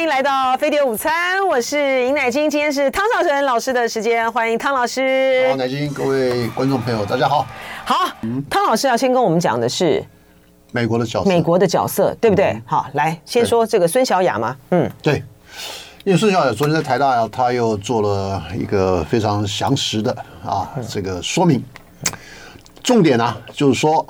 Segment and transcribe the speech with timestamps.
[0.00, 5.46] 欢迎来到飞碟午餐，我是尹乃菁，今天是汤少成老师的时间，欢迎汤老师。
[5.50, 7.46] 好，乃菁，各位观众朋友，大家好。
[7.84, 8.10] 好，
[8.48, 10.02] 汤老师要先跟我们讲的是
[10.72, 12.46] 美国的角色，美国的角色，对不对？
[12.46, 15.22] 嗯、好，来先说这个孙小雅嘛，嗯，对，
[16.04, 20.10] 因为孙小雅昨天在台大，他又做了一个非常详实的
[20.42, 21.62] 啊这个说明，
[22.82, 24.06] 重点呢、啊、就是说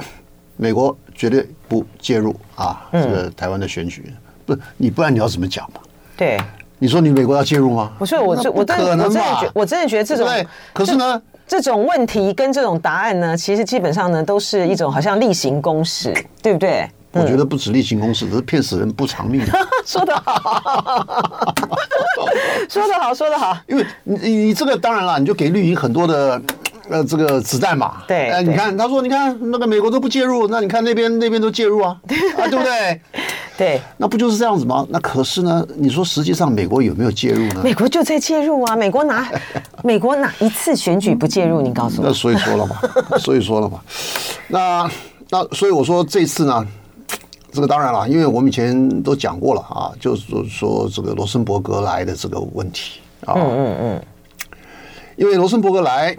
[0.57, 4.15] 美国绝对不介入啊这个台湾的选举。
[4.55, 5.81] 不，你不然你要怎么讲嘛？
[6.17, 6.39] 对，
[6.79, 7.91] 你说你美国要介入吗？
[7.99, 9.43] 不是，我我可能嘛？
[9.55, 16.89] 我真的觉得这种，对，可是呢，这种问题跟这种答案呢，其实基本上呢，都是一种好像例行公事，对不对？
[17.13, 19.45] 我觉得不止例行公事，只是骗死人不偿命。
[19.85, 21.05] 说得好，
[22.71, 23.59] 说得好，说得好。
[23.67, 26.41] 因为你你这个当然了，你就给绿营很多的
[26.91, 28.03] 呃这个子弹嘛。
[28.07, 31.97] 对，哎，你看他说，你看那个美国都不介入，那你看那边那边都介入啊，
[32.37, 33.01] 啊，对不对？
[33.57, 34.87] 对，那不就是这样子吗？
[34.89, 37.61] 那可是呢，你说实际上美国有没有介入呢？
[37.63, 38.75] 美国就在介入啊！
[38.75, 39.31] 美国哪
[39.85, 41.61] 美国哪一次选举不介入？
[41.61, 42.09] 你告诉我。
[42.09, 42.77] 那所以说了嘛，
[43.21, 43.81] 所以说了嘛。
[44.49, 44.91] 那
[45.29, 46.67] 那所以我说这次呢，
[47.53, 54.03] 这个当然了，因为我们以前都讲过了啊，就是说这个罗森伯格来的这个问题啊，嗯嗯嗯，
[55.17, 56.17] 因为罗森伯格来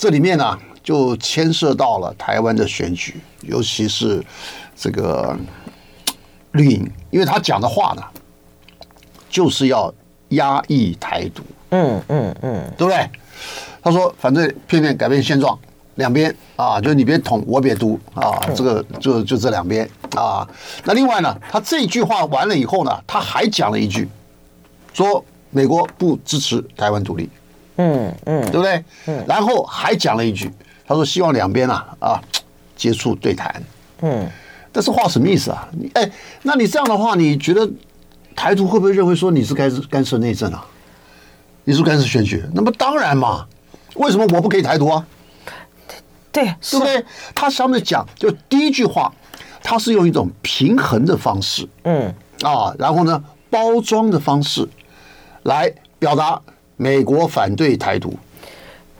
[0.00, 4.24] 这里面呢，就牵涉到了台湾的选举，尤其是
[4.74, 5.36] 这个。
[6.52, 8.02] 绿营，因为他讲的话呢，
[9.28, 9.94] 就是要
[10.30, 13.08] 压抑台独，嗯嗯嗯，对不对？
[13.80, 15.56] 他说反正片面改变现状，
[15.94, 20.44] 两边啊，就是你别统，我别独啊，这个就就这两边啊。
[20.82, 24.08] 那另外呢，他这句话完了以后呢，他还讲了一句，
[24.92, 27.30] 说美国不支持台湾独立，
[27.76, 28.84] 嗯嗯，对不对？
[29.06, 30.50] 嗯，然后还讲了一句，
[30.86, 32.20] 他说希望两边啊啊
[32.76, 33.62] 接触对谈，
[34.02, 34.28] 嗯。
[34.72, 35.68] 但是话什么意思啊？
[35.72, 36.08] 你哎，
[36.42, 37.68] 那你这样的话，你觉得
[38.36, 40.64] 台独会不会认为说你是干涉干涉内政啊？
[41.64, 42.44] 你是干涉选举？
[42.54, 43.46] 那么当然嘛，
[43.96, 45.04] 为什么我不可以台独啊？
[46.30, 47.04] 对，对不对？
[47.34, 49.12] 他上面讲，就第一句话，
[49.60, 54.68] 他是用一种平衡的方式，嗯啊，然后呢，包装的方式
[55.42, 55.68] 来
[55.98, 56.40] 表达
[56.80, 58.14] 美国反对台独，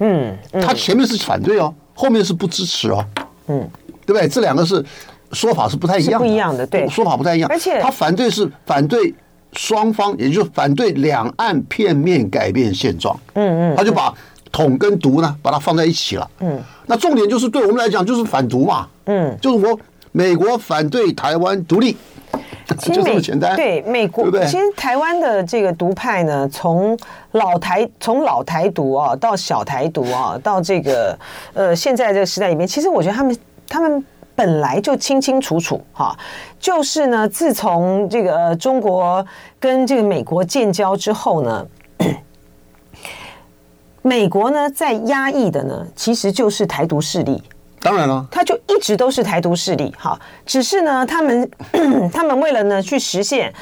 [0.00, 3.04] 嗯，他前面是反对哦，后面是不支持哦，
[3.48, 3.66] 嗯，
[4.04, 4.28] 对不对？
[4.28, 4.84] 这两个是。
[5.32, 7.48] 说法是不太一样的，不一样的，对，说法不太一样。
[7.48, 9.14] 而且他反对是反对
[9.52, 13.16] 双方，也就是反对两岸片面改变现状。
[13.34, 14.12] 嗯嗯，他就把
[14.50, 16.28] 统跟独呢，把它放在一起了。
[16.40, 18.88] 嗯，那重点就是对我们来讲就是反独嘛。
[19.04, 19.78] 嗯，就是我
[20.10, 21.96] 美国反对台湾独立，
[22.78, 23.56] 就这么简单。
[23.56, 26.96] 对美国，对对其实台湾的这个独派呢，从
[27.32, 31.18] 老台从老台独啊到小台独啊，到这个
[31.54, 33.36] 呃现在这个时代里面，其实我觉得他们
[33.68, 34.04] 他们。
[34.32, 36.16] 本来就清清楚楚哈，
[36.58, 39.22] 就是呢，自从这个中国
[39.58, 41.66] 跟这个美国建交之后呢，
[44.00, 47.42] 美国呢在压抑的呢，其实就是台独势力。
[47.80, 51.50] 当然了，他就一直都是台独势力哈，只是呢，他们
[52.12, 53.52] 他们为了呢去实现，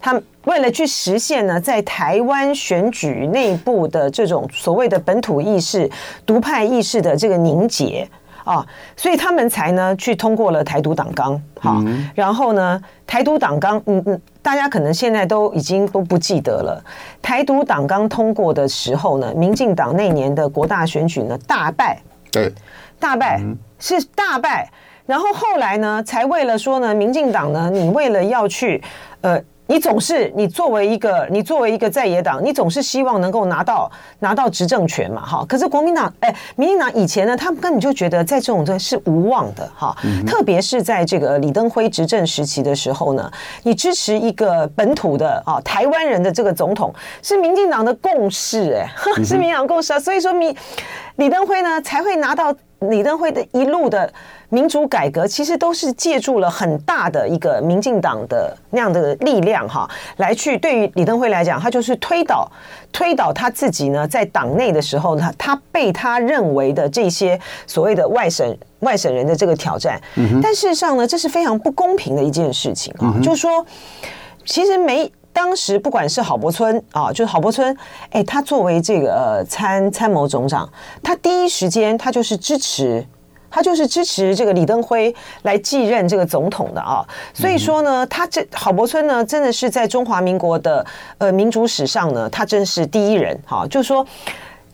[0.00, 5.90] 他们为了去实现呢，在台湾选举内部的这种所谓的本土意识、
[6.26, 8.08] 独派意识的这个凝结。
[8.44, 8.66] 啊，
[8.96, 11.84] 所以他们才呢去通过了台独党纲，好，
[12.14, 16.82] 然后呢，台独党纲，嗯嗯，大家可能现在都已经都不记得了。
[17.20, 22.00] 台独党纲通过的时候呢，民进党那年的国大选举呢大败，
[22.32, 22.50] 对，
[22.98, 23.38] 大败
[23.78, 24.70] 是大败，
[25.06, 28.82] 然后后来呢，才为了说呢，民进党呢，你为了要去
[29.20, 29.40] 呃。
[29.70, 35.44] 你总是你作为一个你作为一个在野党，你总是希望能够拿到拿到执政权嘛，哈。
[35.46, 39.94] 可是国民党哎，民进党以前呢，他们根本就觉得在这种这是无望的哈。
[40.26, 43.30] 特别是在这个李登辉执政时期的时候呢，
[43.62, 46.90] 你支持一个本土的啊台湾人的这个总统
[47.22, 48.88] 是民进党的共识哎，
[49.22, 50.00] 是民进党共识啊。
[50.00, 50.56] 所以说，民
[51.16, 54.12] 李登辉呢才会拿到李登辉的一路的。
[54.50, 59.86] 民主改革其实都是借助了很大的一个民进党的那样的力量哈，
[60.16, 62.50] 来去对于李登辉来讲，他就是推倒
[62.90, 70.00] 推倒他自己呢，在党内的时候，他他被他认为的这些所谓的外省外省人的这个挑战，
[70.42, 73.66] 但事实上呢，这是非常不公平的一件事情啊，就是说，
[74.46, 77.76] 其实没当时不管是郝柏村啊，就是郝柏村，
[78.10, 80.68] 哎，他作为这个呃参参谋总长，
[81.00, 83.06] 他第一时间他就是支持。
[83.50, 87.02] 他就是支持这个李登辉来继任这个总统的啊，
[87.32, 90.84] 所以说呢，他这郝柏村呢，真的是在中华民国的
[91.16, 93.66] 呃民主史上呢，他真是第一人哈。
[93.70, 94.06] 就是说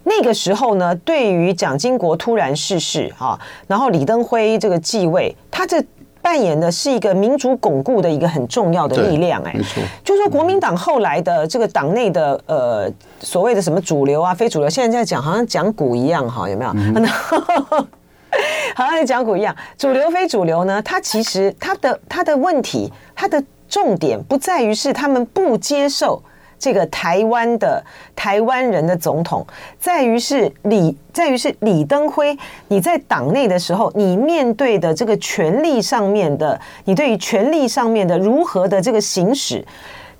[0.03, 3.39] 那个时候呢，对于蒋经国突然逝世哈，
[3.69, 5.87] 然后李登辉这个继位，他这败
[6.25, 9.43] 扮演的是一个民主巩固的一个很重要的力量。
[9.43, 12.91] 哎，没错，就是说国民党后来的这个党内的呃
[13.21, 16.71] 所谓的什么主流啊、非主流，现在在讲好像讲古一样哈，有没有？
[16.75, 17.05] 嗯、
[18.75, 20.81] 好像在讲古一样，主流非主流呢？
[20.81, 26.23] 它其实它的它的问题，它的重点不在于是他们不接受。
[26.65, 27.85] 这个台湾的
[28.17, 29.47] 台湾人的总统，
[29.79, 32.35] 在于是李，在于是李登辉。
[32.69, 39.63] 你在党内的时候，你面对的这个权力上面的，你对于权力上面的如何的这个行使，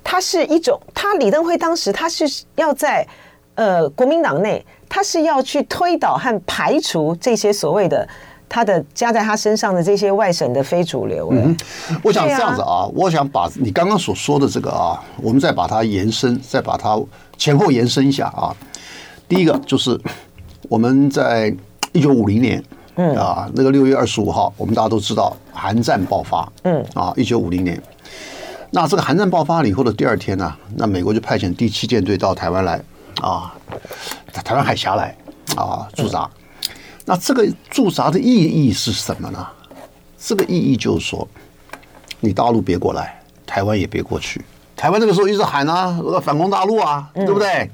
[0.03, 3.03] 它是一种，他李登辉当时他是要在
[3.55, 8.07] 呃国民党内，他是要去推倒和排除这些所谓的。
[8.47, 11.55] 他的加在他身上的这些外省的非主流，嗯，
[12.03, 16.99] 我想这样子啊，我想把你刚刚所说的这个啊，我们再把它延伸，再把它
[17.37, 18.55] 前后延伸一下啊。
[19.27, 19.99] 第一个就是
[20.69, 21.53] 我们在
[21.91, 22.63] 一九五零年，
[22.95, 27.81] 嗯啊，那个六月二十五号，我们大家都知道韩战爆发，嗯啊，一九五零年。
[28.71, 32.81] 那这个韩战爆发了以后的第二天呢，那美国就派遣第七舰队到台湾来
[33.21, 33.53] 啊，
[34.43, 35.15] 台湾海峡来
[35.55, 36.29] 啊驻扎。
[37.05, 39.47] 那这个驻扎的意义是什么呢？
[40.17, 41.27] 这个意义就是说，
[42.19, 44.41] 你大陆别过来，台湾也别过去。
[44.75, 47.69] 台湾那个时候一直喊啊，反攻大陆啊，对不对？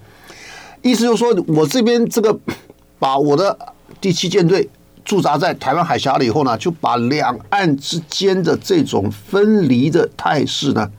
[0.81, 2.37] 意思就是说我这边这个
[2.99, 3.57] 把我的
[4.01, 4.67] 第七舰队
[5.05, 10.91] 驻扎在台湾海峡了以后呢，就把两岸之间的这种分离的态势呢，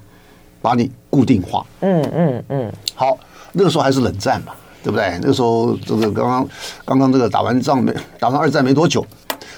[0.61, 1.67] 把你固定化。
[1.81, 2.73] 嗯嗯嗯。
[2.95, 3.19] 好，
[3.53, 4.55] 那个时候还是冷战嘛。
[4.83, 5.19] 对不对？
[5.21, 6.49] 那个时候，这个刚刚
[6.85, 9.07] 刚刚这个打完仗没打完二战没多久，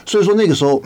[0.05, 0.83] 所以说那个时候，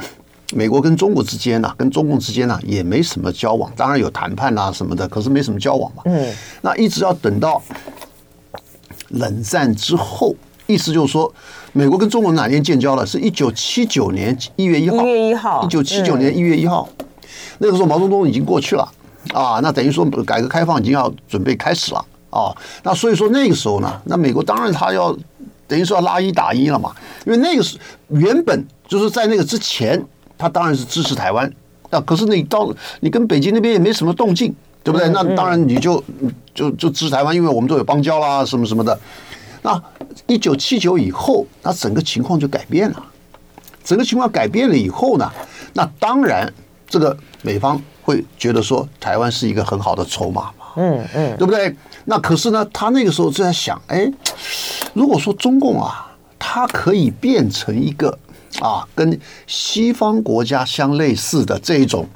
[0.55, 3.71] 美国跟中国之间呢，跟中共之间呢，也没什么交往。
[3.77, 6.03] 当然有谈判啊什么的，可是没什么交往嘛。
[6.07, 6.33] 嗯。
[6.63, 7.61] 那一直要等到
[9.09, 10.35] 冷战之后，
[10.67, 11.33] 意思就是说，
[11.73, 13.05] 美国跟中国哪年建交了？
[13.05, 15.05] 是一九七九年一月一号。
[15.05, 15.65] 一月一号。
[15.65, 16.89] 一九七九年一月一号，
[17.59, 18.89] 那个时候毛泽东已经过去了
[19.35, 22.05] 啊，那等于说改革开放已经要准备开始了。
[22.31, 25.17] 哦，那所以说那个时候呢，那美国当然他要
[25.67, 26.95] 等于说要拉一打一了嘛，
[27.27, 27.79] 因为那个是
[28.09, 30.03] 原本就是在那个之前，
[30.37, 31.51] 他当然是支持台湾，
[31.91, 35.09] 那可是你到你跟北京那边也没什么动静，对不对？
[35.09, 36.03] 那当然你就
[36.55, 38.99] 就就支持台湾，因为我们都有邦交啦，什么什么的。
[39.63, 39.83] 那
[40.27, 43.03] 一九七九以后，那整个情况就改变了，
[43.83, 45.31] 整个情况改变了以后呢，
[45.73, 46.51] 那当然
[46.89, 51.75] 这个美方会觉得说台湾是一个很好的筹码嘛，嗯嗯，对不对？
[52.11, 54.11] 那可是呢，他那个时候就在想，哎，
[54.95, 58.19] 如果说中共啊，它可以变成一个
[58.63, 62.09] 啊，跟西方国家相类似的这一种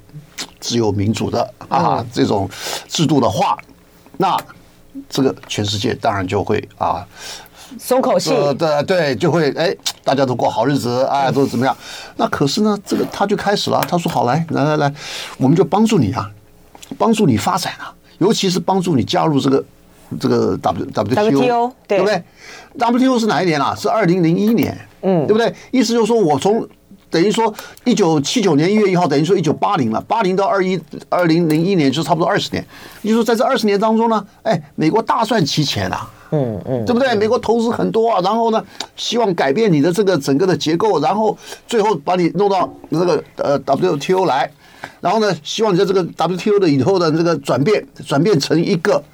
[0.58, 2.48] 自由民主的啊这种
[2.88, 3.54] 制度的话，
[4.16, 4.34] 那
[5.10, 7.06] 这个全世界当然就会啊
[7.78, 11.76] 松口气，对对，就会哎，大家都过好日子，哎，都怎么样？
[12.16, 14.94] 那可是呢，这个他就开始了，他说好来来来来，
[15.36, 16.30] 我们就帮助你啊，
[16.96, 19.62] 帮助你发展啊，尤其是帮助你加入这个。
[20.18, 22.22] 这个 W WTO 对不对
[22.78, 23.74] ？WTO 是哪一年啊？
[23.74, 25.54] 是二零零一年，嗯，对不对？
[25.70, 26.66] 意思就是说我从
[27.10, 27.52] 等于说
[27.84, 30.80] 一九七九年一月一号，等于说一九八零了，八零到二一
[31.10, 32.64] 二零零一年就差不多二十年。
[33.02, 37.14] 也就是说在这二十年当中呢，哎，美国大赚其钱啊，嗯嗯，对不对？
[37.14, 38.64] 美国投资很多啊，然后呢，
[38.96, 41.36] 希望改变你的这个整个的结构，然后
[41.66, 44.50] 最后把你弄到这个呃 WTO 来，
[45.02, 49.04] 然后呢，希望你在这个 WTO 的以后的这个转变，转变成一个。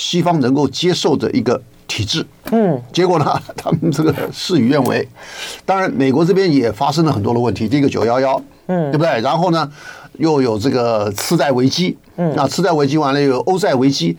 [0.00, 5.06] 西方能够接受的一个体制，嗯，结果呢， 他们这个事与愿违。
[5.66, 7.68] 当然，美国这边也发生了很多的问题。
[7.68, 9.20] 第一个九幺幺，嗯，对不对？
[9.20, 9.70] 然后呢，
[10.14, 14.16] 又有这个次贷危机，嗯，那次贷危机完了又有欧债危机。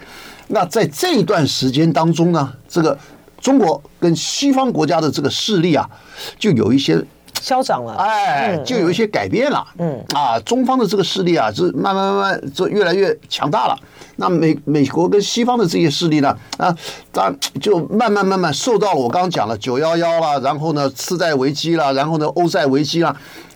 [0.50, 2.96] 那在这一段时间当中呢，这个
[3.40, 5.90] 中国跟西方国家的这个势力啊，
[6.38, 7.04] 就有一些。
[7.42, 13.76] 嚣张了，哎，就有一些改变了，嗯啊，中方的这个势力啊，是慢慢慢慢就越来越强大了。
[14.18, 16.74] 那美美国跟西方的这些势力呢，啊，
[17.12, 23.16] 当就慢慢慢慢受到了我刚刚讲了九幺幺啦，然后呢次贷危机啦，然后呢欧债危机啦，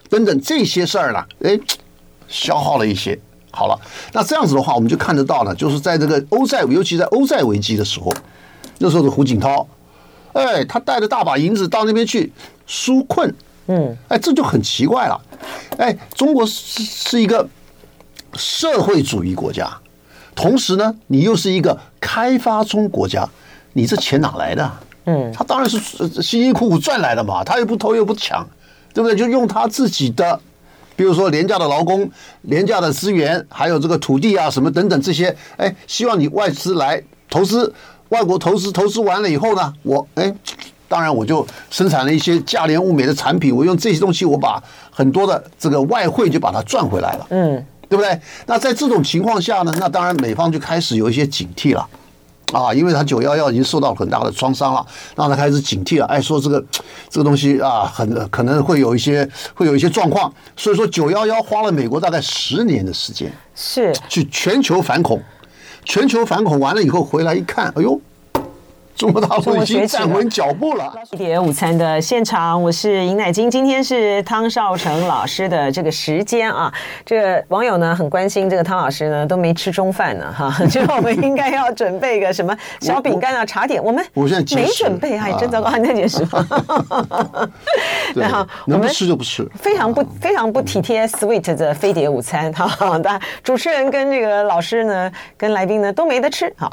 [0.09, 1.59] 等等这些事儿呢，哎，
[2.27, 3.17] 消耗了一些。
[3.51, 3.79] 好了，
[4.11, 8.11] 那这样子的话，我们就看得到呢，就是在这个欧债，尤其在欧债危机的时候，
[8.79, 9.65] 那时候的胡锦涛，
[10.33, 12.33] 哎，他带着大把银子到那边去
[12.67, 13.33] 纾困。
[13.67, 15.19] 嗯，哎，这就很奇怪了，
[15.77, 17.47] 哎，中国是是一个
[18.35, 19.67] 社会主义国家，
[20.35, 23.27] 同时呢，你又是一个开发中国家，
[23.73, 24.71] 你这钱哪来的？
[25.05, 25.79] 嗯，他当然是
[26.21, 28.47] 辛辛苦苦赚来的嘛，他又不偷又不抢，
[28.93, 29.15] 对不对？
[29.17, 30.39] 就用他自己的，
[30.95, 32.07] 比如说廉价的劳工、
[32.41, 37.73] 廉价的资源，还有这个土地啊什么等等这些，哎，希望你外资来投资，
[38.09, 40.31] 外国投资投资完了以后呢，我哎。
[40.95, 48.17] 当然我就生产了一些价廉物美的产品，我用这些东西，我把很多的这个外汇就把它赚回来了，嗯，对不对？
[48.45, 51.85] 那在这种情况下呢，那当然美方就开始有一些警惕了。
[52.53, 54.85] 啊，因为他九幺幺已经受到很大的创伤了，
[55.17, 56.05] 让他开始警惕了。
[56.05, 56.63] 哎，说这个
[57.11, 60.33] 这个东西啊，很可能会有一些会有一些状况。
[60.55, 65.21] 所以说九幺幺花了美国大概十年的时间，是去全球反恐，
[65.83, 67.99] 全球反恐完了以后回来一看，哎呦。
[68.95, 70.93] 中国大陆已经站稳脚步了。
[71.11, 73.51] 飞碟午餐的现场，我是尹乃金。
[73.51, 76.73] 今天是汤少成老师的这个时间啊。
[77.05, 80.55] 这个网友呢很关心，这个汤老师呢都没吃中饭呢哈。
[80.71, 83.83] 就我们应该要准备个什么小饼干啊、茶点。
[83.83, 86.25] 我们我现在没准备，哎真糟糕， 那件事。
[88.15, 92.51] 然后能不吃就不吃，非常不非常不体贴 sweet 的飞碟午餐。
[92.55, 96.51] 好，的主持人跟这个老师呢，跟来宾呢都没得吃。
[96.55, 96.71] 好，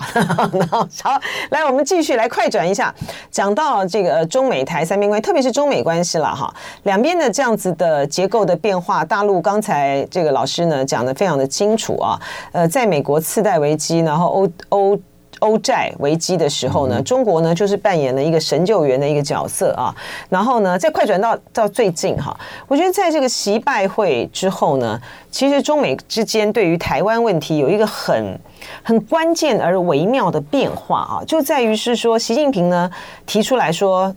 [1.02, 2.11] 好，来我们继续。
[2.16, 2.94] 来快转一下，
[3.30, 6.52] 讲到这个中美台三边关系，特别是中美关系了哈，
[6.84, 12.20] 两边的这样子的结构的变化，大陆刚才这个老师呢讲的非常的清楚啊，
[12.52, 14.98] 呃，在美国次贷危机，然后欧欧
[15.40, 19.94] 欧债危机的时候呢，中国呢就是扮演了一个神救援的一个角色啊，
[20.28, 22.38] 然后呢再快转到到最近哈，
[22.68, 25.00] 我觉得在这个习拜会之后呢，
[25.30, 28.38] 其实中美之间对于台湾问题有一个很。
[28.82, 32.90] 很关键而微妙的变化啊，就在于是说，习近平呢
[33.24, 34.14] 提出来说，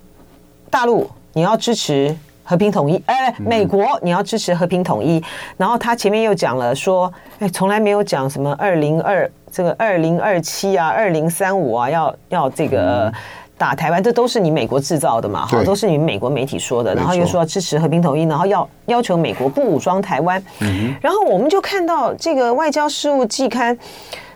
[0.70, 5.24] 大陆你要支持和平统一，哎，美国你要支持和平统一，
[5.58, 13.12] 然后他前面又讲了说，哎，从来没有讲什么二零二这个二零二七啊，二零三五啊，要要这个
[13.58, 23.78] 打台湾，这都是你美国制造的嘛，哈，都是你们美国媒体说的，然后又说要支持和平统一，然后要要求美国不武装台湾，嗯然后我们就看到这个外交事务季刊。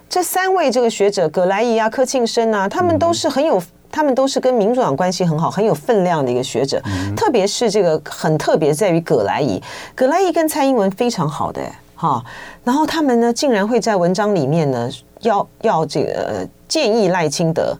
[0.10, 3.62] 这三位这个学者，葛莱仪啊、柯庆生啊，他们都是很有，
[3.92, 6.82] 他们都是跟民主党关系很好、很有分量的一个学者。
[7.16, 9.62] 特别是这个很特别在于葛莱仪，
[9.94, 11.62] 葛莱仪跟蔡英文非常好的
[11.96, 12.24] 哈，
[12.64, 14.90] 然后他们呢竟然会在文章里面呢
[15.22, 17.78] 要要这个建议赖清德。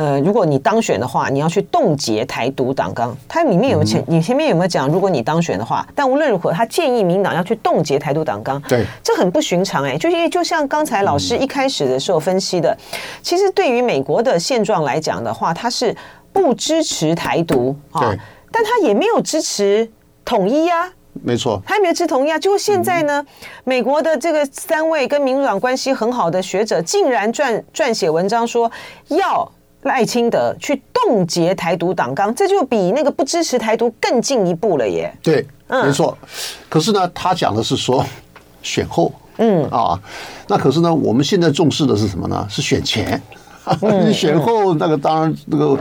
[0.00, 3.14] 呃，如果你当选的话，你要去冻结台独党纲。
[3.28, 4.88] 它里面有前，你前面有没有讲？
[4.88, 8.58] 如果你当选的话，但无论如何，他建议民党要去冻结台独党纲。
[8.62, 12.74] 对，这很不寻常哎、欸，就因为就像刚才老师一开始的时候分析的，
[13.20, 15.94] 其实对于美国的现状来讲的话，他是
[16.32, 18.16] 不支持台独啊，
[18.50, 19.86] 但他也没有支持
[20.24, 20.92] 统一呀、啊。
[21.22, 22.38] 没错，他也没有支持统一啊。
[22.38, 23.22] 就现在呢，
[23.64, 28.72] 美国的这个三位跟民主党关系很好的学者，竟然撰撰写文章说
[29.08, 29.46] 要。
[29.82, 35.12] 赖清德去冻结台独党纲，这就比那个不支持台独更进一步了耶。
[35.22, 36.16] 对，没错。
[36.68, 38.04] 可是呢，他讲的是说
[38.62, 39.98] 选后，嗯啊，
[40.46, 42.46] 那可是呢，我们现在重视的是什么呢？
[42.50, 43.20] 是选前。
[44.04, 45.78] 你选后那个当然那个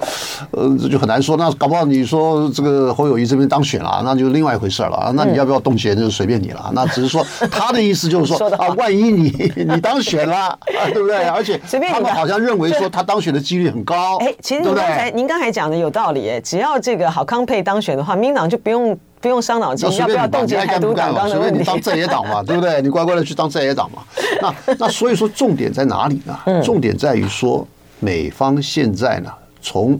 [0.51, 5.11] 呃这就很难说，那搞不好你说这个侯友谊这边当选了，那就另外一回事了啊。
[5.15, 6.69] 那你要不要冻结就随便你了。
[6.73, 10.57] 那只是说 他的意思就是说啊，万一你你当选了，
[10.93, 11.23] 对不对？
[11.29, 11.59] 而且
[11.91, 14.17] 他们好像认为说他当选的几率很高。
[14.17, 21.63] 哎，其实您刚才您刚才讲的有道理，哎，只要这个郝康佩当选的话，民党就不用不用伤脑筋，要不要冻结台独党纲的问题？
[21.63, 22.81] 随便你当在野党嘛，对不对？
[22.81, 24.03] 你乖乖的去当在野党嘛。
[24.41, 26.37] 那那所以说重点在哪里呢？
[26.63, 27.67] 重点在于说。
[28.01, 29.29] 美方现在呢，
[29.61, 29.99] 从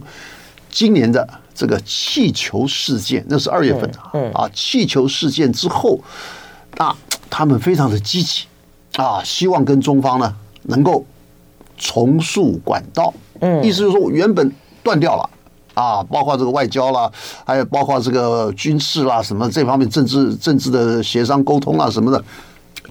[0.70, 3.92] 今年的这个气球事件，那是二月份
[4.34, 6.00] 啊，啊，气球事件之后，
[6.78, 6.96] 那
[7.30, 8.46] 他们非常的积极
[8.96, 10.34] 啊，希望跟中方呢
[10.64, 11.06] 能够
[11.78, 14.50] 重塑管道，嗯，意思就是说原本
[14.82, 15.30] 断掉了
[15.80, 17.10] 啊，包括这个外交啦，
[17.46, 22.22] 还有包括这个军事啦，什么这方面政治政治的协商沟通啊什么的，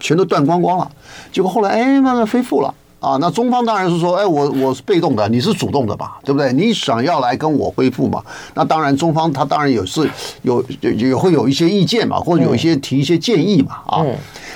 [0.01, 0.91] 全都断光光了，
[1.31, 2.75] 结果后来哎慢慢恢复了。
[3.01, 6.53] 啊，那中方当然是说，哎，我我是被动的，你是主动的吧，对不对？
[6.53, 8.21] 你想要来跟我恢复嘛？
[8.55, 10.11] 那当然，中方他当然也是
[10.43, 14.05] 有有也会有一些意见嘛，或者有一些提一些建议嘛，啊。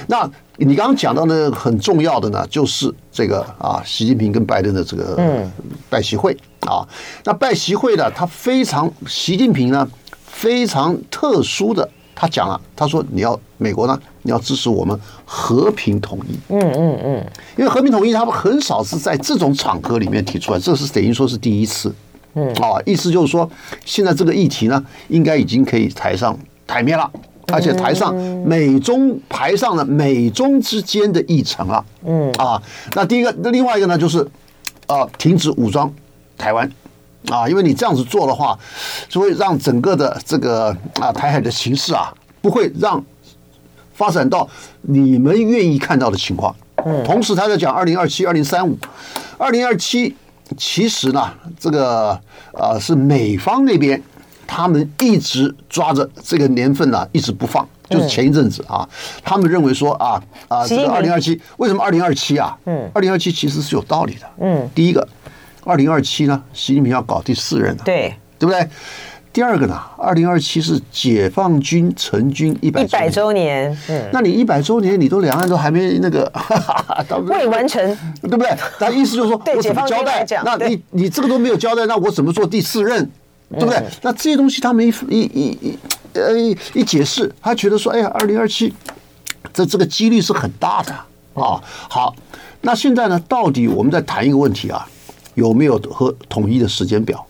[0.09, 5.49] 那你刚刚讲到的很重要的呢，就是这个啊，习近平跟拜登的这个
[5.89, 6.87] 拜习会啊。
[7.25, 9.89] 那拜习会呢，他非常习近平呢
[10.25, 11.89] 非常特殊的。
[12.15, 16.39] 他讲了，他说你要美国呢，你要支持我们和平统一。
[16.51, 21.93] 嗯嗯嗯，因为和平统一，他们很少是在这种场合里面提出来，这是等于说是第一次。
[22.35, 23.51] 嗯，啊，意思就是说，
[23.85, 27.11] 现在这个议题呢，应该已经可以抬上台面了，
[27.53, 31.85] 而且台上美中排上了美中之间的议程了。
[32.05, 32.61] 嗯啊，
[32.95, 34.27] 那第一个，那另外一个呢，就是
[34.87, 35.93] 啊，停止武装
[36.37, 36.71] 台湾。
[37.31, 38.59] 啊，因为你这样子做的话，
[39.09, 43.01] 就会让整个的这个啊台海的形势啊，不会让
[43.95, 44.49] 发展到
[44.81, 46.53] 你们愿意看到的情况。
[46.85, 48.77] 嗯，同时他在讲二零二七、二零三五，
[49.39, 50.17] 二零二七
[50.57, 52.21] 其实呢，这个
[52.55, 54.03] 呃是美方那边
[54.55, 57.67] 他们一直抓着这个年份呢，一直不放。
[57.89, 58.87] 就是前一阵子啊，
[59.23, 62.55] 他们认为说啊啊，这个二零二七为什么二零二七啊？
[62.67, 64.27] 嗯，二零二七其实是有道理的。
[64.41, 65.07] 嗯，第一个，
[65.65, 68.67] 二零二七呢，习近平要搞第四任的，对对不对？
[69.33, 73.75] 第二个呢，二零二七是解放军成军一百一百周年。
[73.89, 76.31] 嗯，那你一百周年，你都两岸都还没那个
[77.25, 77.83] 未完成，
[78.23, 78.55] 对不对？
[78.79, 80.27] 他意思就是说，我怎么交代？
[80.45, 83.11] 那你你这个都没有交代，那我怎么做第四任？
[83.53, 83.83] 对不对？
[84.03, 85.79] 那这些东西他们一一一一。
[86.15, 86.39] 呃，
[86.75, 88.71] 一解释，他觉得说，哎呀，二零二七，
[89.51, 90.93] 这这个几率是很大的
[91.33, 91.59] 啊。
[91.89, 92.15] 好，
[92.61, 94.87] 那现在呢，到底我们在谈一个问题啊，
[95.37, 97.25] 有没有和统一的时间表？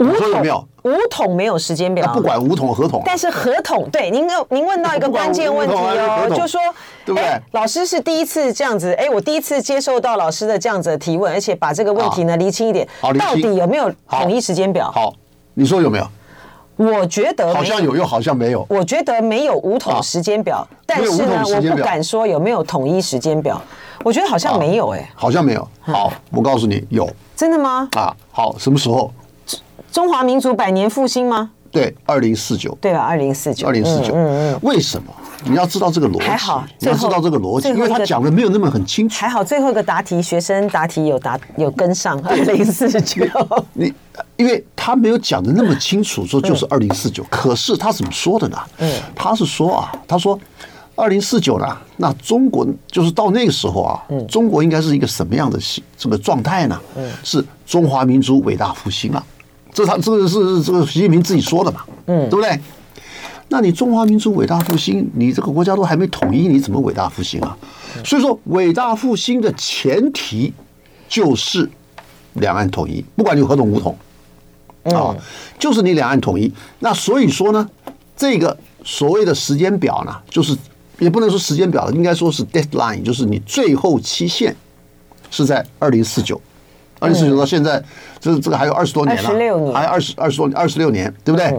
[0.00, 0.66] 武统有没有？
[0.82, 2.10] 武统没有时间表。
[2.14, 6.58] 不管五统合同，但是合同对您，您问到一个关键问题哦，就说，
[7.04, 7.38] 对不对？
[7.52, 12.88] 老师是第一次这样子，哎，我第一次接受到老师的这样子的提问，而且把这个问题呢厘清一点，
[13.18, 14.90] 到底有没有统一时间表？
[14.90, 15.12] 好，
[15.52, 16.06] 你说有没有？
[16.76, 18.64] 我觉得好像有，又好像没有。
[18.70, 23.60] 我觉得没有五桶时间表，但是呢，我不敢说有没有统一时间表。
[24.02, 25.68] 我觉得好像没有，哎，好像没有。
[25.82, 27.06] 好，我告诉你，有。
[27.36, 27.86] 真的吗？
[27.92, 29.12] 啊，好，什么时候？
[29.92, 31.50] 中华民族百年复兴吗？
[31.70, 32.76] 对，二零四九。
[32.80, 33.00] 对吧？
[33.00, 33.66] 二零四九。
[33.66, 34.14] 二零四九。
[34.14, 34.58] 嗯嗯。
[34.62, 35.12] 为什么？
[35.44, 39.16] 你要知道这个逻辑，还好，你要知道这个逻辑，因为他讲的没有那么很清楚。
[39.18, 43.24] 还好，最后一个答题学生答题有答有跟上 二零四九。
[43.72, 43.90] 你
[44.36, 47.24] 因为他没有讲的那么清楚，说就是二零四九。
[47.30, 48.58] 可是他怎么说的呢？
[48.78, 50.38] 嗯，他是说啊，他说
[50.94, 51.66] 二零四九呢，
[51.96, 55.58] 那中国就是到那个时候啊，中国应该是一个什么样的
[55.96, 56.78] 这个状态呢？
[56.96, 59.24] 嗯，是中华民族伟大复兴了。
[59.72, 61.84] 这他这个是这个习近平自己说的嘛？
[62.06, 62.60] 嗯，对不对？
[63.48, 67.56] 那你中华民族伟大复兴，你这个国家都还没统一，你怎么伟大复兴啊？
[68.04, 70.52] 所以说，伟大复兴的前提
[71.08, 71.68] 就是
[72.34, 73.96] 两岸统一，不管你合统无统，
[74.84, 75.16] 啊，
[75.58, 76.52] 就是你两岸统一。
[76.78, 77.68] 那所以说呢，
[78.16, 80.56] 这个所谓的时间表呢，就是
[81.00, 84.54] 也不能说时间表了，应该说是 deadline，就是你最后期限
[85.28, 86.40] 是在二零四九，
[87.00, 87.82] 二零四九到现在，
[88.20, 91.52] 这这个还有二十多年了，还有二十二十多二十六年，对不对？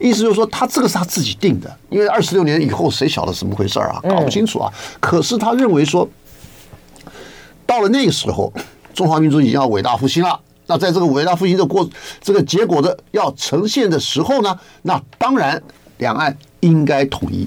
[0.00, 4.00] 意思就是说，他这个是他自己定的，因为二十六年以后谁晓得怎么回事啊？
[4.02, 4.72] 搞不清楚啊。
[4.98, 6.08] 可是他认为说，
[7.64, 8.52] 到了那个时候，
[8.92, 10.40] 中华民族已经要伟大复兴了。
[10.66, 11.88] 那在这个伟大复兴的过
[12.20, 15.62] 这个结果的要呈现的时候呢，那当然
[15.98, 17.46] 两岸应该统一，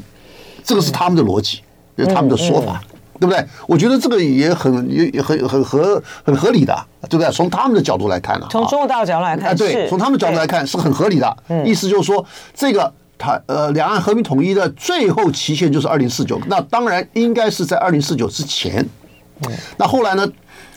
[0.63, 1.61] 这个是他们的逻辑，
[1.97, 2.81] 是他们的说法。
[3.19, 3.45] 对不对？
[3.67, 6.75] 我觉得这个也很也很很合很合理的，
[7.09, 7.31] 对不对？
[7.31, 11.37] 从他们的角度来看呢，从中国大陆角度来看，对，从他们角度来看是很合理的。
[11.65, 18.85] 意思就是说，这个他呃，两岸和平统一的最后期限就是二零四九，那当然应该是在二零四九之前。
[19.77, 20.27] 那后来呢，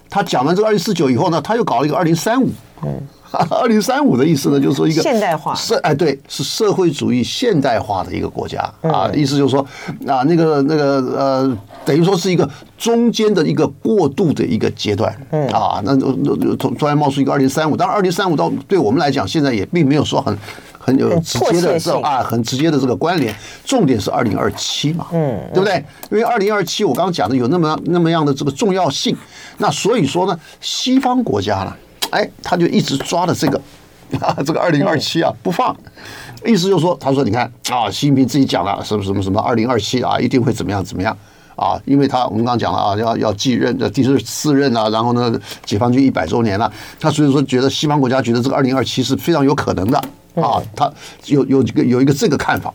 [0.08, 2.48] 他讲完这个二零四九以后呢，他又搞了一个二零三五。
[3.50, 9.10] 二零三五的意思呢，就是说一个现代化，社哎，对，是社会主义现代化的一个国家啊。
[9.14, 9.60] 意思就是说，
[10.06, 15.12] 啊，那个那个呃，等于说是一个中间的一个过渡的一个阶段
[15.52, 15.80] 啊。
[15.84, 20.36] 那那突突然冒出一个二零三五，当然二零三五到对我们来讲，现在也并没有说很
[20.78, 23.34] 很有直接的这啊，很直接的这个关联。
[23.64, 25.84] 重点是二零二七嘛，嗯，对不对？
[26.10, 29.14] 因为二零二七我刚刚讲的有那么那么样的这个重要性，
[29.58, 31.72] 那所以说呢，西方国家呢。
[32.10, 33.60] 哎，他就一直抓着这个，
[34.20, 35.76] 啊、这个二零二七啊不放，
[36.44, 41.16] 意思就是说，他说你看啊，习近平自己讲了什么什么什么二零二七啊一定会怎么样怎么样。
[41.56, 50.00] 啊，因为他我们刚刚讲了啊，要要继任的第四任啊，然后呢，解放军一百周年了，他所以说觉得西方国家觉得这个二零二七是非常有可能的
[50.34, 50.92] 啊，他
[51.26, 52.72] 有有这个有一个这个看法。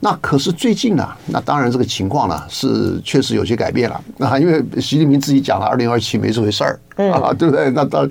[0.00, 3.98] 那可是最近呢，那当然这个情况呢是确实有些改变了。
[4.18, 6.78] 那因为习近平自己讲了，二零二七没这回事儿
[7.12, 7.70] 啊，对不对？
[7.70, 8.06] 那大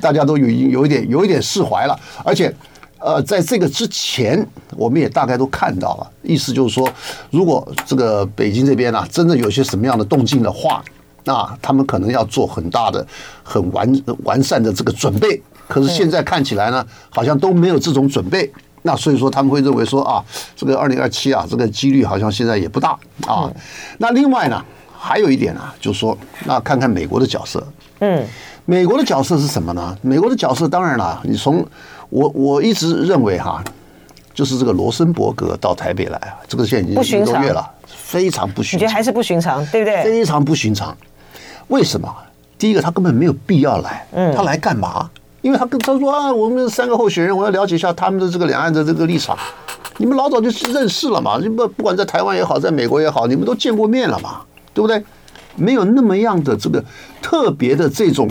[0.00, 1.98] 大家都有有一点有一点释怀了。
[2.24, 2.54] 而且，
[3.00, 6.88] 呃，在这个之前，我们也大概都看到了，意思就是说，
[7.30, 10.84] 如果这个北京这边呢，真的有些什么样的动静的话，
[11.26, 13.06] 那他们可能要做很大的、
[13.42, 15.42] 很完完善的这个准备。
[15.68, 18.50] 可是现在看起来呢，好像都没有这种准备。
[18.82, 23.50] 那所以说他们会认为说啊，这个二零二七啊，这个几率好像现在也不大啊。
[23.98, 24.64] 那另外呢，
[24.96, 27.66] 还有一点啊，就是说，那看看美国的角色。
[27.98, 28.24] 嗯，
[28.64, 29.98] 美国的角色是什么呢？
[30.02, 31.66] 美国的角色当然了，你从
[32.10, 33.60] 我我一直认为哈，
[34.32, 38.78] 就是这个罗森伯格到台北来啊，这个现在已经一个多月了，非常不寻常。
[38.78, 40.04] 你觉得还是不寻常，对不对？
[40.04, 40.96] 非常不寻常。
[41.68, 42.14] 为什么？
[42.58, 44.06] 第一个，他根本没有必要来。
[44.12, 45.10] 嗯，他来干嘛？
[45.42, 49.36] 因为他跟他说啊，我们三个候选人，我要了解一下他们的这个两岸的这个立场。
[49.98, 54.40] 你们老早就认识了嘛，不不管在台湾也好，在美国也好，你们都见过面了嘛，
[54.72, 55.02] 对不对？
[55.56, 56.82] 没有那么样的这个
[57.20, 58.28] 特别的这种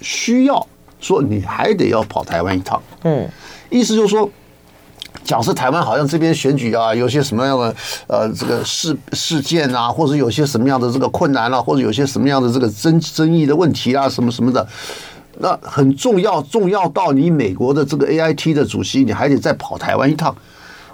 [0.00, 0.66] 需要，
[1.00, 2.82] 说你还得要跑台湾一趟。
[3.04, 3.28] 嗯，
[3.68, 4.28] 意思就是说。
[5.24, 7.74] 讲是台湾好像这边选举啊，有些什么样的
[8.08, 14.66] 呃这个事事件啊，或者有些什么样的这个困难啊，或者有些什么样的这个争争议的问题啊，什么什么的，
[15.38, 20.34] 那很重要，重要到你美国的这个 AIT 的主席，你还得再跑台湾一趟，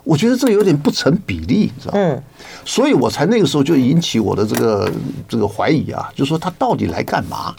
[0.04, 2.00] 我觉得这有点不成比例，你知道吗？
[2.00, 2.22] 嗯，
[2.64, 4.90] 所以我才那个时候就引起我的这个
[5.28, 7.54] 这个怀疑啊，就是说他到底来干嘛？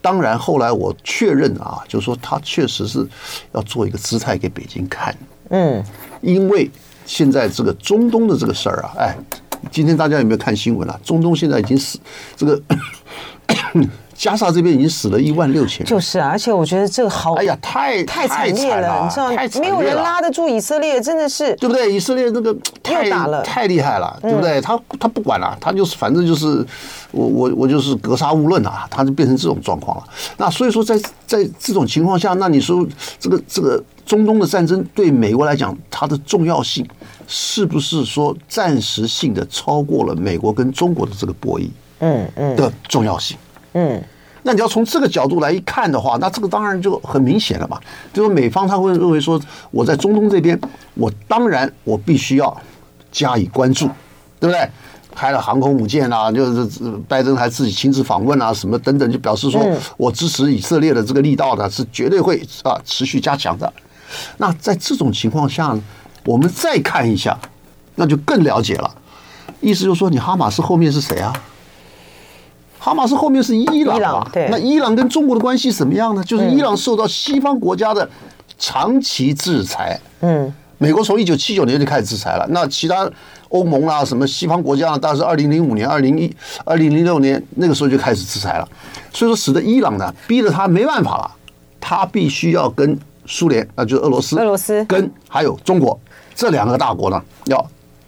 [0.00, 3.04] 当然后来我确认啊，就是说他确实是
[3.52, 5.12] 要做一个姿态给北京看。
[5.50, 5.82] 嗯，
[6.20, 6.70] 因为
[7.04, 9.16] 现在这个中东的这个事儿啊，哎，
[9.70, 10.98] 今天大家有没有看新闻啊？
[11.04, 11.98] 中东现在已经死
[12.36, 12.60] 这个。
[14.16, 19.36] 加沙这边已经死了一万六千人，就是啊，而且我觉得这个好，哎呀，太太惨烈了，你知道吗？
[19.60, 21.92] 没有人拉得住以色列，真的是，对不对？
[21.92, 24.58] 以色列这个太打了，太厉害了，对不对？
[24.62, 26.66] 他他不管了，他就是反正就是
[27.10, 30.04] 我我我就是格杀勿论啊，他就变成这种状况了。
[30.38, 32.86] 那所以说，在在这种情况下，那你说
[33.20, 36.86] 这个这个中东的战争对美国来讲，它的重要性
[37.26, 41.68] 是不是说暂时性的超过了美国跟中国的这个博弈？
[41.98, 43.36] 嗯嗯的重要性。
[43.72, 44.02] 嗯，
[44.42, 47.80] 那你要从这个角度来一看的话，那这个当然就很明显了嘛。
[48.12, 49.40] 就是美方他会认为说，
[49.70, 50.58] 我在中东这边，
[50.94, 52.56] 我当然我必须要
[53.10, 53.86] 加以关注，
[54.38, 54.70] 对不对？
[55.14, 59.66] 开了航空母舰啊，就是拜登还自己亲自访问啊，什么等等，就表示说
[59.96, 63.72] 我支持以色列的这个力道呢，是绝对会啊持续加强的。
[64.38, 65.82] 那在这种情况下呢，
[66.24, 67.38] 我们再看一下，
[67.94, 68.94] 那就更了解了。
[69.60, 71.32] 意思就是说，你哈马斯后面是谁啊？
[72.78, 76.22] 哈马斯后面是伊朗啊，那伊朗跟中国的关系怎么样呢？
[76.22, 78.08] 就是伊朗受到西方国家的
[78.58, 79.98] 长期制裁。
[80.20, 83.10] 嗯，美国从一九七九年就开始制裁了，那其他
[83.48, 86.32] 欧盟啊，什么西方国家啊，大概是二零零五年、二零一、
[86.64, 88.68] 二零零六年那个时候就开始制裁了。
[89.12, 91.30] 所以说，使得伊朗呢，逼得他没办法了，
[91.80, 94.84] 他必须要跟苏联，那就是俄罗斯、俄罗斯。
[94.84, 95.98] 跟还有中国
[96.34, 97.64] 这两个大国呢，要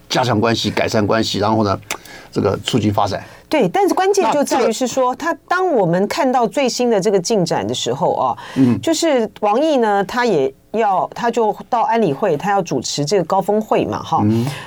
[0.09, 1.79] 加强关系、改善关系，然后呢，
[2.33, 3.23] 这个促进发展。
[3.49, 14.23] 对，但是关键就在于是说，他当我们看到最新的这个进展的时候啊，嗯，就是王毅呢，他也要，他就到安理会，他要主持这个高峰会嘛，哈，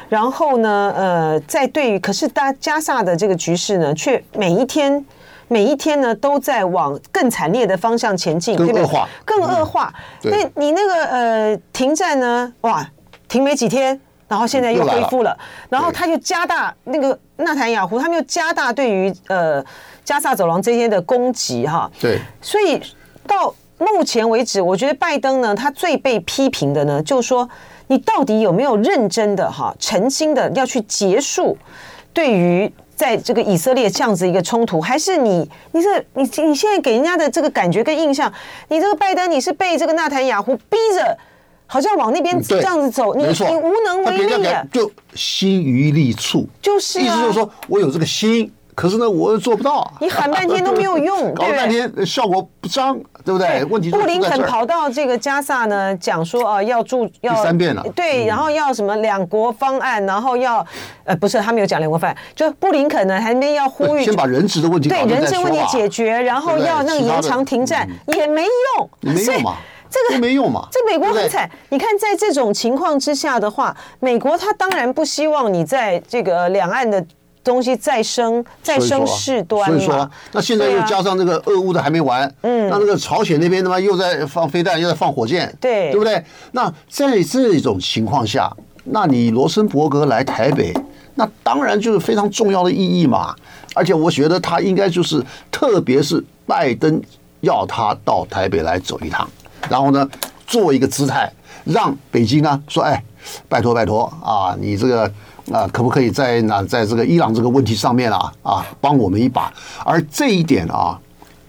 [0.10, 5.06] 然后呢，呃，在对于可是大加萨的这个局势呢，却每一天
[5.52, 9.94] 每一天呢都在往更惨烈的方向前进，更恶化，更恶化。
[10.24, 12.90] 那你那个呃停战呢，哇，
[13.28, 14.00] 停没几天。
[14.30, 15.38] 然后现在又恢复了，
[15.68, 19.62] 然后他就加大那个纳坦雅胡，他们又加大对于呃
[20.06, 21.92] 加萨走廊这些的攻击哈。
[22.00, 22.82] 对，所以
[23.28, 27.50] 到目前为止，我觉得拜登呢，他最被批评的呢，就是说
[27.88, 31.58] 你到底有没有认真的哈、诚心的要去结束
[32.14, 38.32] 对于在这个以色列这样子一个冲突，还是你你这你你现在给人家的这个感觉跟印象，
[38.68, 41.18] 你这个拜登你是被这个纳坦雅胡逼着。
[41.66, 49.88] 好像往那边这样子走，你你无能为力的，就心于力处，就是意思就是说我有这个心，可是呢，我又做不到。
[50.00, 53.64] 你喊半天都没有用， 搞半天效果不彰，对不对？
[53.66, 60.66] 问题布林肯跑到这个加萨呢，讲说啊，要住要第三遍了，对，然后要什么两国方案，然后要
[61.04, 69.58] 呃，不是他没有讲两国方案，就布林肯呢还没要呼吁，先把人质的问题对人质问题解决，然后要那个延长停战也没用，没用嘛。
[69.92, 70.66] 这个没用嘛？
[70.72, 71.52] 这美国很惨。
[71.68, 77.06] 你看，在这种情况之下的话，美国他当然不希望你在这个两岸的
[77.44, 79.68] 东西再生再生事端。
[79.70, 86.24] 所以说，那现在又加上这个俄乌的还没完，嗯，那那个朝鲜那边他妈又在放飞弹，又在放火箭，对，对不对？
[86.52, 88.52] 那在这种情况下，
[88.86, 90.74] 那你罗森伯格来台北，
[91.16, 93.36] 那当然就是非常重要的意义嘛。
[93.74, 97.02] 而且我觉得他应该就是，特别是拜登
[97.40, 99.28] 要他到台北来走一趟。
[99.70, 100.08] 然后呢，
[100.46, 101.32] 做一个姿态，
[101.64, 103.02] 让北京啊说，哎，
[103.48, 105.10] 拜托拜托啊，你这个
[105.52, 109.54] 啊，可不可以在那在这个伊朗这个问题上面啊啊，帮我们一把？
[109.86, 111.00] 而这一点啊，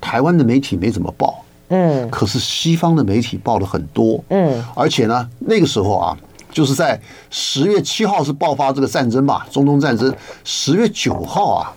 [0.01, 6.17] 台湾的媒体没怎么报，嗯，可是西方的媒体报了很多，嗯，而且呢，那个时候啊，
[6.51, 11.73] 就是在十月七号是爆发这个战争吧，中东战争，十月九号啊，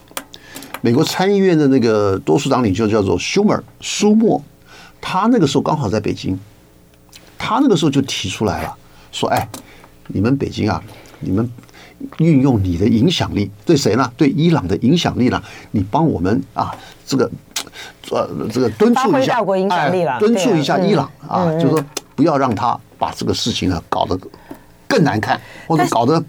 [0.82, 4.42] 美国参议院的那个多数党领袖叫做舒默，舒默。
[5.08, 6.40] 他那个时候刚好在北京，
[7.38, 8.76] 他那个时候就提出来了，
[9.12, 9.48] 说：“哎，
[10.08, 10.82] 你们北京啊，
[11.26, 11.50] 你们
[12.20, 14.12] 运用你的影响力，对谁呢？
[14.16, 15.42] 对伊朗的影响力呢？
[15.72, 16.74] 你帮我们啊，
[17.06, 17.30] 这个
[18.12, 21.84] 呃，这个敦促一下，哎，敦促一下伊朗啊，就说
[22.16, 24.18] 不要让他把这个事情啊搞得
[24.88, 26.24] 更难看，或者搞得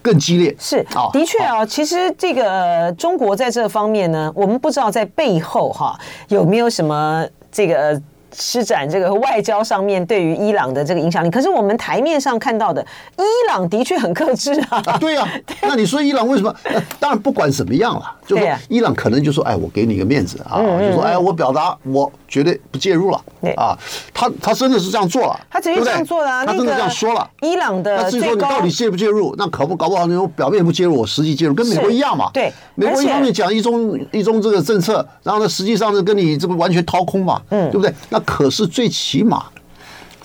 [0.00, 0.54] 更激烈。
[0.58, 8.00] 是啊，的确啊，其实这个中国在这方面呢，我们不知道在背后哈有没有什么这个。
[8.34, 12.84] 施展这个外交上面对于伊朗的这个影响力，可是我们台面上看到的
[13.16, 14.82] 伊朗的确很克制啊。
[14.86, 15.28] 啊对呀、啊，
[15.62, 16.54] 那你说伊朗为什么？
[16.98, 23.22] 当然不管怎么样了，就是说伊朗可能就说：“哎，我给你个面子啊，就说哎，我表达我绝对不介入了。”
[23.56, 23.76] 啊，
[24.14, 27.28] 他他真的是这样做了，他直接这样做了、啊，他真的这样说了。
[27.40, 32.30] 伊朗的，那至于说你到底介不介入，那可不搞不好那种表面不介入，我实际介入，跟美国一样嘛。
[32.32, 37.92] 对，美国一方面讲一中一中这个政策，然后呢，实际上是跟你这不完全掏空嘛，嗯，对不对？
[38.10, 38.88] 那可是最。
[39.00, 39.44] 起码，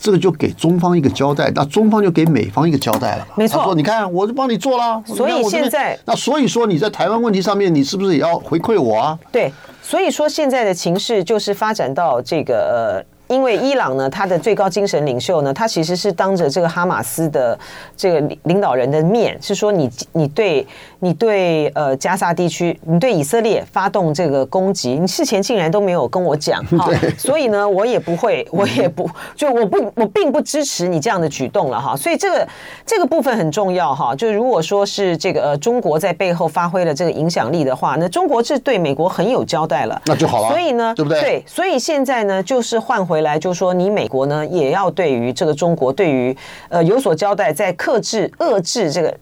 [0.06, 3.28] 这个就给中方一个交代，那中方就给美方一个交代了。
[3.36, 5.02] 没错，说你看，我就帮你做了。
[5.04, 9.18] 所以现在，那所以说你在台湾问题上面，你是不是也要回馈我啊？
[9.32, 13.15] 对，所以说现在的情势就是发展到这个呃。
[13.28, 17.58] 因为伊朗呢，他的最高精神领袖呢，他其实是当着这个哈马斯的
[17.98, 20.66] 这个领导人的面，是说你你对
[21.00, 32.48] 你对呃加沙地区，你对以色列发动这个攻击，你事前竟然都没有跟我讲 哈，所以呢，我也不会，我也不就我不我并不支持你这样的举动了哈，所以这个
[32.86, 41.22] 这个部分很重要哈，就如果说是这个呃中国在背后发挥了这个影响力的话，那中国是对美国很有交代了，那就好了，所以呢，对不对？
[41.22, 43.15] 对，所以现在呢，就是换回。
[43.16, 46.36] 回来就说，你美国呢也要对于这个中国，对于
[46.68, 49.18] 呃有所交代，在克制遏制这个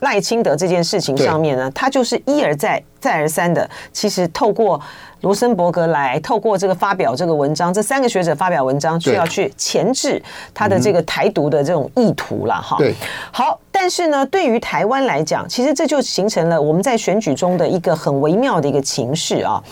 [0.00, 4.80] 赖清德这件事情上面呢，他就是一而再再而三的，其实透过
[5.20, 10.22] 罗森伯格来，透过这个发表这个文章，这三个学者发表文章，需要去钳制
[10.54, 12.78] 他的这个台独的这种意图了哈。
[12.78, 12.94] 对，
[13.30, 19.62] 好，但是呢，对于台湾来讲，其实这就形成了我们在选举中的一个很微妙的一个情势啊，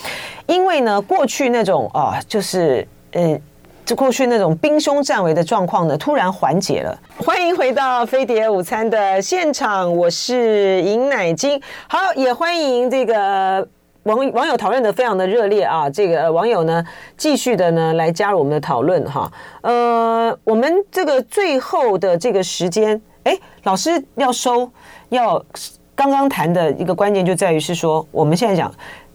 [0.47, 3.41] 因为呢，过去那种啊，就是嗯。
[3.85, 6.99] 就过去那种兵凶战危的状况呢，突然缓解了。
[7.19, 11.61] 欢迎回到飞碟午餐的现场，我是尹乃菁。
[11.87, 13.69] 好，也欢迎这个
[14.05, 15.91] 网网友讨论的非常的热烈啊。
[15.91, 16.83] 这个网友呢，
[17.19, 19.31] 继续的呢来加入我们的讨论哈。
[19.61, 24.71] 呃，我们这个最后的这个时间，哎，老师要收，
[25.11, 25.45] 要
[25.95, 28.73] 刚刚谈的一个关键就在于是说，我们现在讲。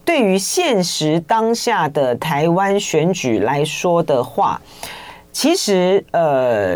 [0.09, 4.59] 对于现实当下的台湾选举来说的话，
[5.31, 6.75] 其实呃，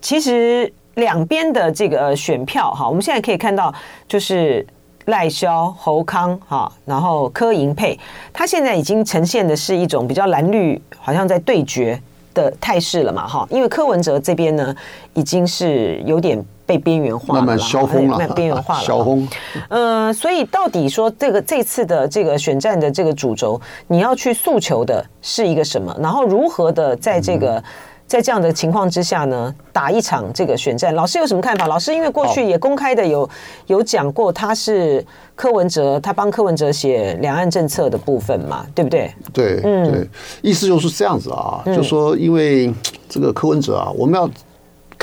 [0.00, 3.70] 其实两边的这个选票哈，我们现在可以看到，
[4.08, 4.66] 就是
[5.04, 8.00] 赖萧、侯康哈，然后柯银配，
[8.32, 12.00] 他现在已经呈现的是一种比较蓝绿好像在对决
[12.32, 14.74] 的态势了嘛哈，因为柯文哲这边呢，
[15.12, 16.42] 已经是有点。
[16.66, 18.84] 被边缘化了，慢慢消风了慢，边缘化了。
[18.84, 19.28] 消风。
[19.68, 25.94] 呃，所以到底说这个这次的这个选战的这个主轴，你要去诉求的是一个什么？
[26.00, 27.62] 然后如何的在这个
[28.06, 30.94] 在这样的情况之下呢，打一场这个选战？
[30.94, 31.66] 老师有什么看法？
[31.66, 33.28] 老师因为过去也公开的有
[33.66, 39.12] 有讲过，他是柯文哲，他帮柯文哲写两岸政策的部分嘛，对不对？
[39.32, 40.08] 对，嗯，对，
[40.42, 42.72] 意思就是这样子啊，就说因为
[43.08, 44.30] 这个柯文哲啊，我们要。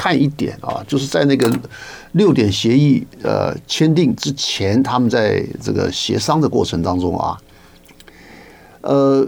[0.02, 1.48] 看一点啊，就是在那个
[2.14, 7.38] 六点协议呃签订之前，他们在这个协商的过程当中啊，
[8.82, 9.24] 呃，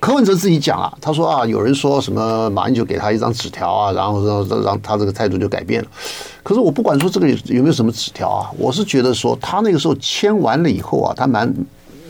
[0.00, 5.88] 柯文哲自己讲啊，他说啊，有人说什么马英九给他一张纸条啊，然后让让他这个态度就改变了。
[6.42, 11.54] 可是我不管说这个有没有什么纸条啊，我是觉得说他那个时候签完了以后啊，他满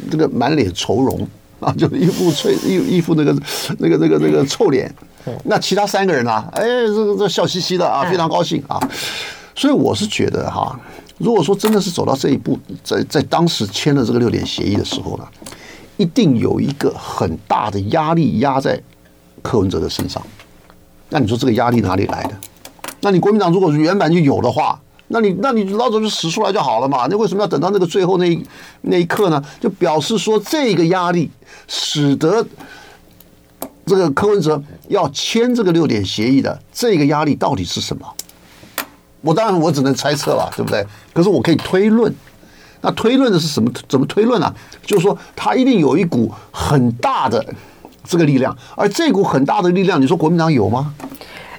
[0.09, 1.27] 这个满脸愁容
[1.59, 3.37] 啊，就一副脆一一副那个
[3.81, 4.95] 那个那个那个臭脸。
[5.45, 6.49] 那其他三个人呢、啊？
[6.53, 8.79] 哎，这个这笑嘻嘻的啊，非常高兴啊。
[9.55, 10.79] 所以我是觉得哈，
[11.17, 15.25] 如果说真的是走到这一步，在在当时签了这个六点协议的时候呢，
[15.97, 18.79] 一定有一个很大的压力压在
[19.43, 20.23] 柯文哲的身上。
[21.09, 22.35] 那你说这个压力哪里来的？
[23.01, 27.07] 那你国民党如果原版就有的话，那你那你老早就使出来就好了嘛。
[27.09, 28.45] 那为什么要等到那个最后那一
[28.83, 29.43] 那一刻呢？
[29.61, 31.31] 就表示说这个压力
[31.69, 32.45] 使得。
[33.87, 38.07] 这个柯文哲要签这个六点协议的这个压力到底是什么？
[39.21, 40.85] 我当然我只能猜测了，对不对？
[41.13, 42.15] 可是我可以推论，
[42.83, 43.71] 那推论的是什么？
[43.89, 44.55] 怎么推论呢？
[44.85, 47.43] 就是说他一定有一股很大的
[48.07, 50.95] 这个力量，而这股很大的力量，你说国民党有吗？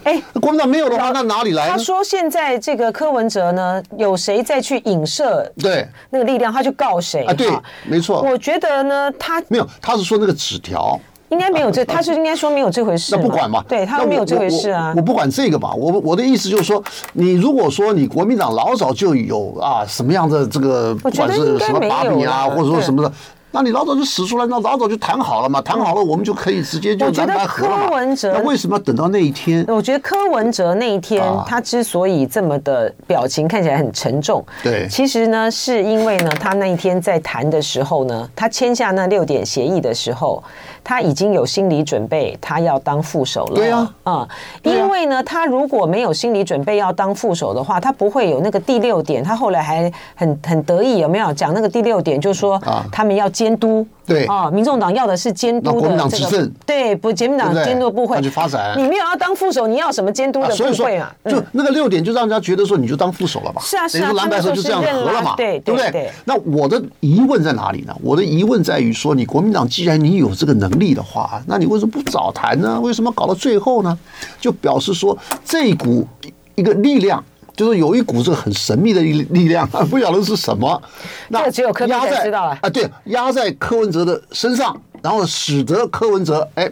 [0.03, 1.67] 哎，国民党没有的话，那哪里来？
[1.67, 5.51] 他说现在这个柯文哲呢，有谁再去影射？
[5.57, 7.33] 对，那个力量他就告谁啊？
[7.33, 7.51] 对，
[7.87, 8.21] 没错。
[8.21, 10.99] 我觉得呢，他没有，他是说那个纸条。
[11.35, 13.13] 应该没有这，他是应该说没有这回事。
[13.13, 14.93] 那不管嘛，对他没有这回事啊。
[14.95, 23.11] 我不管这个吧，我我的意思就是说，你如果说你国民党老早就有啊什么样的这个，不管是什么把柄啊，或者说什么的，
[23.51, 27.87] 那你老早就使出来，那老早就谈好了嘛，谈好了我们就可以直接就蓝白合了嘛。
[27.87, 29.65] 柯文哲那为什么要等到那一天？
[29.67, 40.41] 我觉得柯文哲那一天他之所以这么的表情看起来很沉重，对，其实呢是因为呢他那一天在谈的时候呢，他签下那六点协议的时候。
[40.85, 43.55] 他已经有心理准备，他要当副手了。
[43.55, 44.29] 对啊，啊、
[44.63, 49.23] 嗯，因为呢，他如果没有心理准备要当副手的话，他不会有那个第六点。
[49.23, 52.21] 他后来还很很得意，有没有讲那个第六点？
[52.21, 53.85] 就是说，他们要监督。
[54.05, 56.51] 对啊，民众党要的是监督的执政。
[56.65, 58.21] 对，不，国民党监督部会。
[58.21, 58.77] 去发展。
[58.77, 61.13] 你没有要当副手，你要什么监督的部会啊？
[61.25, 63.61] 就那个六点，就让人家觉得说，你就当副手了吧？
[63.63, 64.11] 是啊，是啊。
[64.13, 65.35] 蓝白合就这样合了嘛？
[65.35, 66.09] 对，对不对？
[66.23, 67.95] 那我的疑问在哪里呢？
[68.01, 72.79] 我的疑问在于说，你国民党既然你有这个能力的话，那你为什么不早谈呢？
[72.81, 73.97] 为什么搞到最后呢？
[74.39, 76.07] 就表示说，这一股
[76.55, 77.23] 一个力量，
[77.55, 80.81] 就是有一股这个很神秘的力力量， 不晓得是什么。
[81.29, 86.69] 那只有柯文哲知道了啊，对，压在柯文哲的身上，然后使得柯文哲哎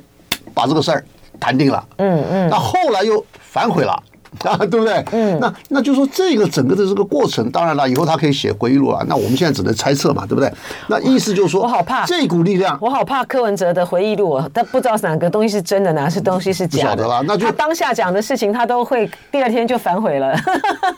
[0.54, 1.04] 把这个事儿
[1.40, 1.84] 谈定了。
[1.98, 2.50] 嗯嗯。
[2.50, 4.02] 那后来又反悔了。
[4.44, 5.04] 啊，对不对？
[5.12, 9.04] 嗯，那那就是说，这个整个的这个过程，当然了，以后他可以写回忆录了。
[9.08, 10.52] 那我们现在只能猜测嘛，对不对？
[10.88, 16.96] 那意思就是说，我好怕这股力量，我好怕柯文哲的回忆录，他不知道是哪个东西是真的，哪个是东西是假的。
[16.96, 20.36] 不晓得了，那就他当下讲的事情，他都会第二天就反悔了。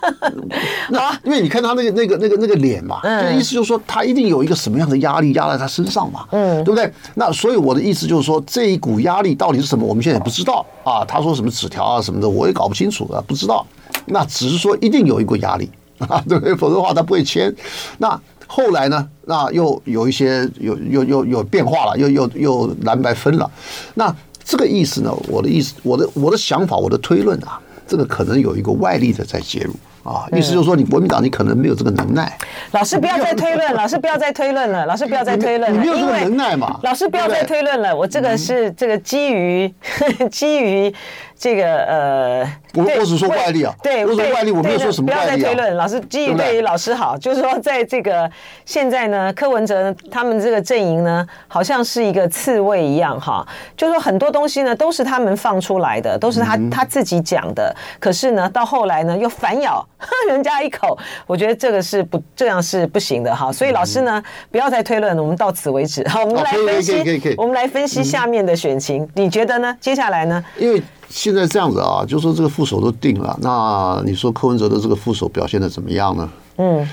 [0.90, 6.92] 那因为你看他那个那个那个那个脸嘛，就意思就是说，他一定有一个什么样的压力压在他身上嘛，嗯，对不对？
[7.16, 9.86] 那所以我的意思就是说，这一股压力到底是什么？
[9.86, 11.04] 我们现在也不知道啊。
[11.06, 13.66] 他说什么纸条啊什么的，我也搞不清楚啊，不知道。
[14.08, 16.56] 那只是说一定有一股压力啊，对 不对？
[16.56, 17.54] 否则的话他不会签。
[17.98, 19.08] 那后来呢？
[19.28, 23.50] 那又有一些有有有有变化了，又又又蓝白分了。
[23.96, 25.12] 那这个意思呢？
[25.28, 29.74] 我的意思，我的我的想法，我的推论啊，这个可能有一个外力的在介入。
[30.04, 32.38] 啊，意思就是说，你国民党你可能没有这个能耐。
[32.74, 36.80] 老师不要再推论，老师不要再推论了，老师不要再推论了，你没有这个能耐嘛？
[36.84, 39.74] 老师不要再推论了，我这个是这个基于
[40.30, 40.94] 基于
[41.38, 42.40] 这个呃，
[42.74, 45.26] 我我只说外力啊，对，我说外力，我没有说什么外力。
[45.26, 48.30] 不要再推论，老师基于对于老师好，就是说，在这个
[48.66, 53.46] 现在呢，柯文哲他们这个阵营呢，好像是一个刺猬一样哈，
[53.76, 59.86] 就是说很多东西呢都是他们放出来的，都是他他自己讲的，可是呢，到后来呢又反咬。
[60.30, 64.22] 人家一口，我觉得这个是不这样是不行的哈，所以老师呢，
[64.52, 66.08] 不要再推论了，我们到此为止。
[66.08, 69.76] 好，我们来分析，我们来分析下面的选情，你觉得呢？
[69.82, 70.44] 接下来呢？
[70.58, 76.30] 因为现在这样子啊，就说这个副手都定了，那你说柯文哲的这个副手表现的怎么样呢？
[76.58, 76.88] 嗯，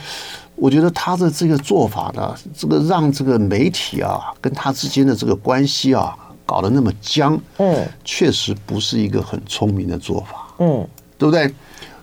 [0.55, 11.53] 我觉得他的这个做法呢，这个让这个媒体啊跟他之间的这个关系啊搞得那么僵，嗯，确实不是一个很聪明的做法，嗯，对不对？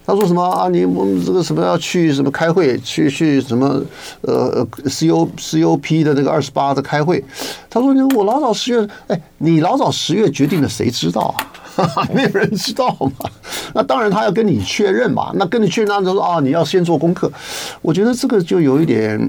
[0.06, 0.68] 他说什么啊？
[0.70, 2.76] 你我们这个什么要去什么开会？
[2.80, 3.80] 去去什么
[4.22, 7.24] 呃呃 C O C O P 的那个二十八的开会？
[7.70, 11.38] 他说：“你我老早十月，哎，你老早十月决定了，谁知道啊？
[12.14, 13.30] 没有人知道嘛。
[13.74, 15.32] 那当然他要跟你确认嘛。
[15.36, 17.32] 那跟你确认，他就说啊，你要先做功课。
[17.82, 19.20] 我觉得这个就有一点。”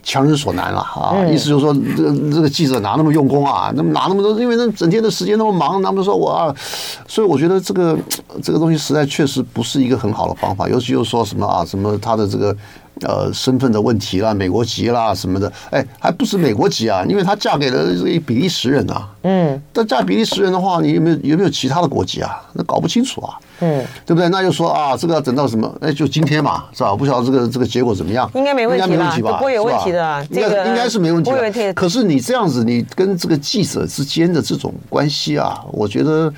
[0.00, 1.26] 强人所难了啊！
[1.26, 3.70] 意思就是说，这个这个记者哪那么用功啊？
[3.74, 4.40] 那么哪那么多？
[4.40, 6.54] 因为那整天的时间那么忙，他们说我啊，
[7.06, 7.98] 所以我觉得这个
[8.42, 10.66] 这个东西实在确实不是一个很好的方法。
[10.66, 12.56] 尤其又说什么啊，什么他的这个
[13.02, 17.04] 呃身份的问题啦，美国籍啦什么的，哎，还不是美国籍啊？
[17.08, 19.08] 因为她嫁给了这个比利时人啊。
[19.22, 22.40] 嗯，但嫁比利时人的话，你有没有有没有其他的国籍啊？
[22.52, 23.34] 那搞不清楚啊。
[23.60, 24.28] 嗯，对不对？
[24.28, 25.72] 那就说啊，这个要等到什么？
[25.80, 26.94] 哎，就今天嘛，是吧？
[26.94, 28.30] 不晓得这个这个结果怎么样？
[28.34, 28.86] 应该没问题吧？
[28.86, 29.38] 应该没问题吧？
[29.38, 31.74] 不会有问题的，该应该是没问题的。
[31.74, 36.32] 可是你这样子，你跟这个记者之间的这种关系啊，我觉得。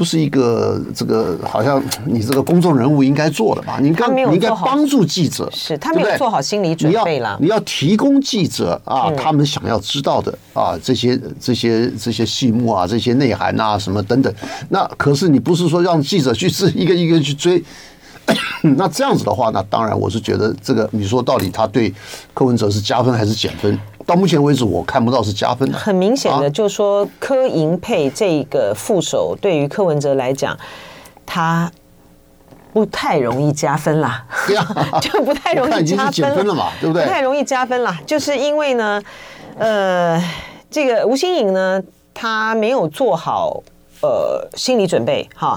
[0.00, 3.76] 不是一个这个好像你这个公众人物应该做的吧？
[3.82, 7.36] 你应该你应该帮助记者，是他没有做好心理准备了。
[7.38, 14.34] 你要提供记者啊，他们想要知道的啊，这些这些这些细目啊，这些内涵啊，什么等等。
[14.70, 17.62] 那可是你不是说让记者去是一个一个去追？
[18.78, 21.92] 那这样子的话，那当然我是觉得这个你说到底他对
[22.32, 23.78] 柯文哲是加分还是减分？
[24.10, 25.78] 到目前为止，我看不到是加分的。
[25.78, 30.58] 很明显的，就是说柯银配这个副手，对于柯文哲来讲，
[31.24, 31.70] 他
[32.72, 34.26] 不太容易加分啦。
[34.48, 34.66] 对啊，
[35.00, 37.04] 就不太容易加分了嘛，对不对？
[37.04, 39.00] 不太容易加分啦，就是因为呢，
[39.56, 40.20] 呃，
[40.68, 41.80] 这个吴新颖呢，
[42.12, 43.62] 他没有做好
[44.02, 45.56] 呃心理准备哈。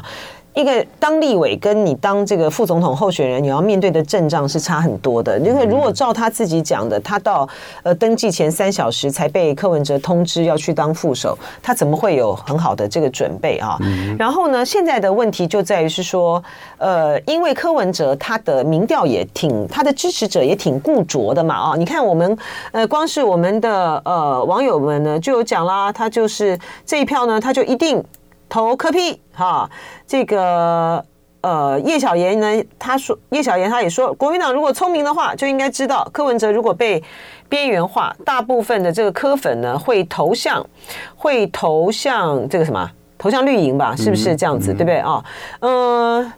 [0.53, 5.39] 一个当立委跟你当这个副总统候选人，你要面对的阵仗是差很多的。
[5.39, 7.47] 因为如果照他自己讲的，他到
[7.81, 13.77] 呃登记前三小时才被柯文哲通知要去当副手，他怎么会有很好的这个准备啊？
[14.17, 16.43] 然后呢，现在的问题就在于是说，
[16.77, 21.75] 呃，因为柯文哲他的民调也挺，他的支持者也挺固着的嘛啊。
[21.75, 22.37] 你看我们
[22.71, 28.03] 呃，光是我们的呃网友们呢就有讲啦，他就是这一票呢，他就一定。
[28.53, 29.67] 投柯批哈，
[30.05, 31.03] 这个
[31.41, 37.03] 呃叶小言呢，他说叶小言他也说，国民党如果聪明的话，就应该知道柯文哲如果被
[37.49, 40.63] 边缘化，大部分的这个柯粉呢会投向
[41.15, 42.87] 会投向这个什么
[43.17, 44.71] 投向绿营吧，是不是这样子？
[44.71, 45.25] 嗯、对不对啊？
[45.61, 46.33] 嗯、呃，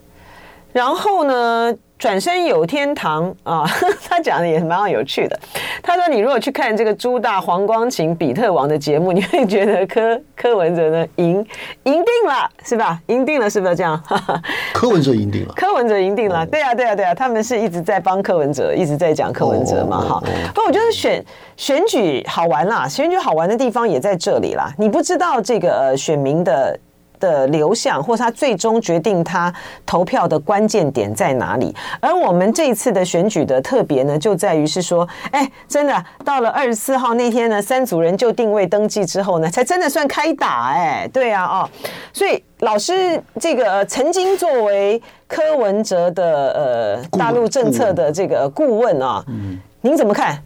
[0.76, 1.74] 然后呢？
[1.98, 3.64] 转身有天堂啊，
[4.10, 5.40] 他讲的也蛮有趣的。
[5.82, 11.36] 他说：“你如果去看这个朱大、黄光芹、比特王的节目，你会觉得柯柯文哲呢赢
[11.84, 13.00] 赢定了，是吧？
[13.08, 14.00] 赢定了，是不是这样？
[14.76, 16.46] 柯文哲赢定了，柯文哲赢定了。
[16.46, 20.22] 对啊，对啊，对啊，他们是一直在帮柯文哲，一直在讲柯文哲嘛，哈。
[20.54, 24.70] 不过我觉得选选举好玩啦，选举好玩的地方也在这里啦。
[24.78, 26.78] 你不知道这个选民的。”
[27.20, 29.54] 的流向，或是他最终决定他
[29.86, 31.76] 投票的关键点在哪里？
[32.00, 41.70] 而我们这一次的选举的特别呢，就在于是说，哎，真的到了二十四号那天呢，三组人就定位登记之后呢，才真的算开打，哎，对啊，哦，
[42.14, 50.42] 所以老师这个曾经作为柯文哲的呃大陆政策的这个顾问啊，嗯，您怎么看？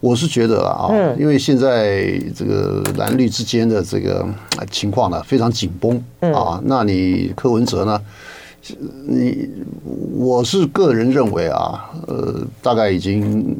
[0.00, 4.26] 我是觉得啊，嗯因为现在这个蓝绿之间的这个
[4.70, 6.58] 情况呢，非常紧绷啊。
[6.64, 8.00] 那你柯文哲呢？
[9.06, 9.46] 你
[10.16, 13.54] 我是个人认为啊，呃，大概已经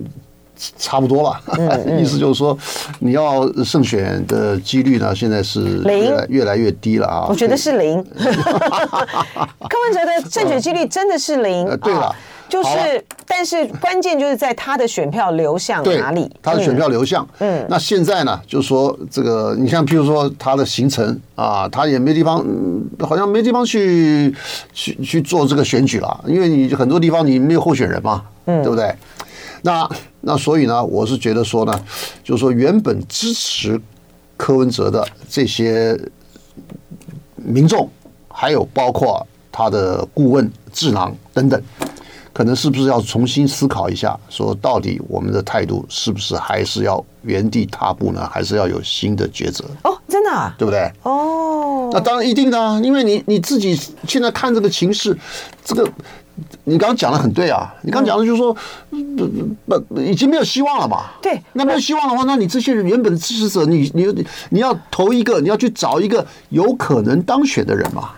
[0.79, 1.39] 差不多了。
[2.01, 2.57] 意思就是说，
[3.01, 7.27] 你要胜选的几率呢，现在是越来越来越低了啊。
[7.29, 8.03] 我觉得是零。
[8.17, 11.79] 柯文哲的胜选几率真的是零。
[11.81, 12.15] 对了。
[12.49, 16.29] 就是，但是关键就是在他的选票流向哪里？
[16.43, 17.29] 他的选票流向。
[17.39, 22.45] 嗯，那现在呢，就是说这个，你像譬如说他的行程啊，他也没地方，
[23.01, 24.35] 好像没地方去
[24.73, 28.93] 去去做这个选举了，因为你很多地方你没有候选人嘛，嗯，对不对？
[29.63, 29.89] 那
[30.23, 31.85] 那所以呢，我是觉得说呢，
[32.25, 33.81] 就是说原本支持
[34.37, 35.99] 柯文哲的这些
[37.37, 37.89] 民众，
[38.29, 41.63] 还有包括他的顾问智囊等等。
[42.39, 48.31] 可能是不是要重新思考一下，说到底我们的态度是不是还是要原地踏步呢？
[48.33, 49.65] 还是要有新的抉择？
[49.83, 50.89] 哦，真的啊，对不对？
[51.03, 53.77] 哦，那当然一定的啊，因为你你自己
[54.07, 55.19] 现在看这个情势，
[55.65, 55.85] 这个
[56.63, 58.57] 你刚刚讲的很对啊，你刚刚讲的就是说，
[59.67, 61.07] 不不，已经没有希望了嘛。
[61.21, 68.11] 对，那没有希望的话，那你这些人原本的支持者，你你你要投一个，你要去找一个有可能当选的人嘛。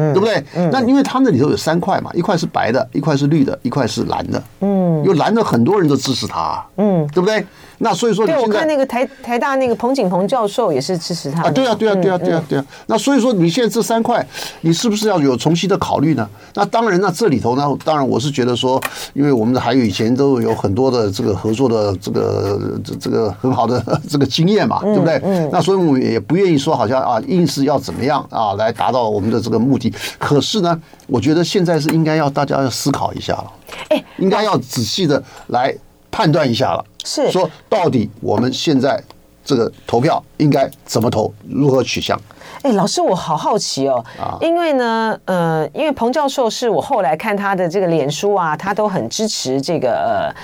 [0.00, 0.42] 嗯，对不对？
[0.56, 4.42] 嗯，那因为他那里头有三块嘛，一块是白的，一块是绿的，一块是蓝的。
[4.60, 6.64] 嗯，有蓝的很多人都支持他。
[6.76, 7.44] 嗯，对不对？
[7.82, 11.44] 那所以说，对，我看那个台台大那个彭景鹏教授也是支持他。
[11.44, 12.64] 啊，对啊，对啊，对啊，对啊，对啊。
[12.86, 14.24] 那所以说，你现在这三块，
[14.60, 16.28] 你是不是要有重新的考虑呢？
[16.54, 18.78] 那当然，那这里头呢，当然我是觉得说，
[19.14, 25.18] 因为我们还有以前都有很多的这个合作的这个这这个很好的这个经验嘛，对不对？
[25.24, 25.48] 嗯。
[25.50, 29.90] 那所以我们也不愿意说好像啊，硬是要怎么样啊来达到我们的这个目的。
[30.18, 33.52] 可是呢，我觉得现在是应该要大家要思考一下了，
[33.88, 35.74] 哎，应该要仔细的来
[36.10, 36.84] 判断一下了。
[37.04, 39.02] 是说，到底我们现在
[39.44, 42.20] 这个投票应该怎么投，如何取向？
[42.62, 44.04] 哎，老师，我好好奇哦，
[44.40, 50.34] 因为呢，呃，因为彭教授是我后来看他的这个脸书啊，他都很支持这个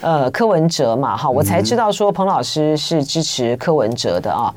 [0.00, 4.54] 呃呃柯文哲嘛，哈，我才知道说彭老师是支持柯文哲的啊。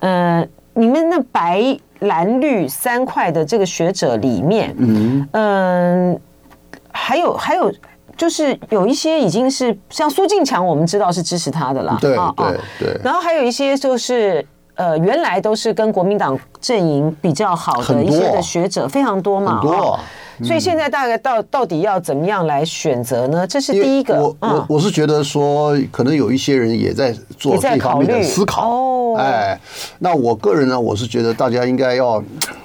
[0.00, 6.20] 嗯、呃，你们那白蓝绿三块的这个学者里面，嗯嗯、呃，
[6.90, 7.72] 还有还有。
[8.20, 13.00] 就是有一些已经是像苏进强，我们知道是支持他的啦，对对对。
[13.02, 19.98] 然后还有一些就是呃，原来都是跟国民党阵营比较好的一些的学者非常多嘛，很多。
[20.44, 23.46] 所以现在大概到到底要怎么样来选择呢？
[23.46, 24.14] 这是第一个。
[24.20, 28.68] 我我我是觉得说，可能有一些人也在做这方面的思考。
[28.68, 29.58] 哦，哎，
[29.98, 32.22] 那我个人呢，我是觉得大家应该要。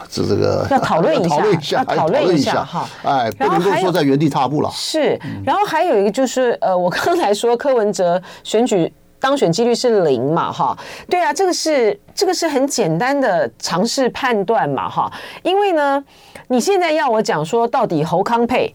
[0.10, 1.28] 是这个要讨论一
[1.60, 2.88] 下，要讨论一下哈。
[3.03, 4.70] 哎，不能够说在原地踏步了。
[4.72, 10.78] 是，然后还有一个就是，呃，我刚才说柯文哲选举当选几率是零嘛，哈，
[11.10, 15.12] 对啊，这个是这个是很简单的尝试判断嘛，哈，
[15.43, 16.03] 因为呢，
[16.47, 18.74] 你现在要我讲说到底侯康配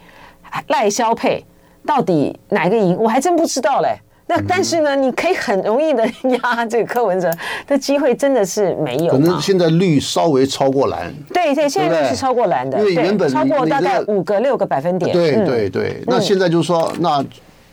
[0.69, 1.45] 赖萧配
[1.87, 3.97] 到底哪个赢，我还真不知道嘞。
[4.31, 6.07] 那但是呢，你可以很容易的
[6.41, 7.29] 压这个柯文哲
[7.67, 9.11] 的机会真的是没有。
[9.11, 11.13] 可能现在绿稍微超过蓝。
[11.35, 15.13] 对对，现在绿是超过蓝的，因为原本超过大概五个六个百分点。
[15.13, 17.25] 对对对，那现在就是说，那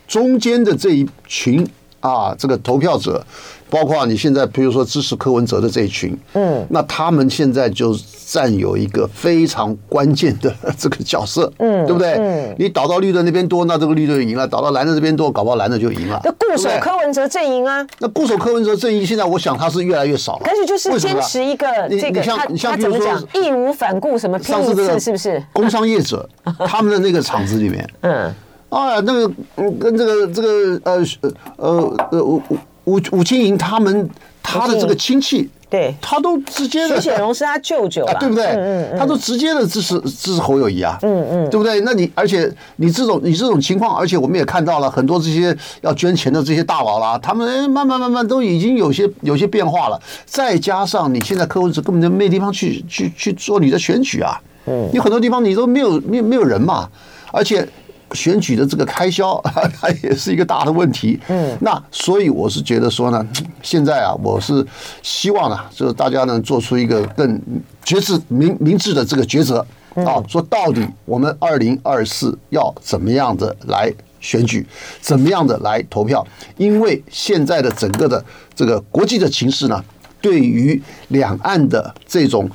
[0.08, 1.64] 中间的这一群
[2.00, 3.24] 啊，这个投票者。
[3.70, 7.94] 包括你现在，比如说支持柯文哲的这一群，嗯，那他们现在就
[8.26, 12.14] 占有一个非常关键的这个角色，嗯，对不对？
[12.14, 16.22] 嗯，你倒到绿的那边多，那这个绿的就赢了；倒到蓝的这边多，搞不好蓝的就赢了。
[16.24, 17.86] 那固守柯文哲阵营啊？
[18.00, 20.42] 那固守柯文哲阵营，现在我想他是越来越少了。
[20.46, 23.22] 但是就是坚持一个这个，他他怎么讲？
[23.34, 25.44] 义无反顾，什么拼一次是不是？
[25.52, 26.28] 工商业者
[26.66, 28.34] 他们的那个厂子里面，嗯，
[28.70, 29.32] 啊，那个
[29.78, 31.04] 跟这个这个呃
[31.58, 32.42] 呃呃我。
[32.88, 34.10] 吴吴清盈他们
[34.42, 36.96] 他的这个亲戚，对，他都直接的。
[36.96, 38.46] 徐显荣是他舅舅啊，对不对？
[38.46, 41.82] 嗯嗯，他都直接的支持支持侯友谊啊，嗯嗯，对不对？
[41.82, 50.02] 那你而且你这种你这种情况，而且我们也看到了很多这些要捐钱的这些大佬啦，他们慢慢慢慢都已经有些有些变化了。
[50.26, 56.90] 再加上你现在柯文哲根本就没地方去去去做你的选举啊，嗯，有很多地方你都没有没有没有人嘛，
[57.34, 57.68] 而且。
[58.14, 59.42] 选举的这个开销，
[59.80, 61.20] 它也是一个大的问题。
[61.28, 63.26] 嗯，那所以我是觉得说呢，
[63.62, 64.66] 现在啊，我是
[65.04, 67.42] 希望啊，就是大家能做出一个更
[67.84, 69.66] 决志明明智的这个抉择
[70.06, 74.66] 啊，说到底我们二零二四要怎么样的来选举，
[75.02, 76.26] 怎么样的来投票？
[76.58, 78.24] 因为现在的整个的
[78.56, 79.84] 这个国际的情势呢，
[80.22, 82.50] 对于两岸的这种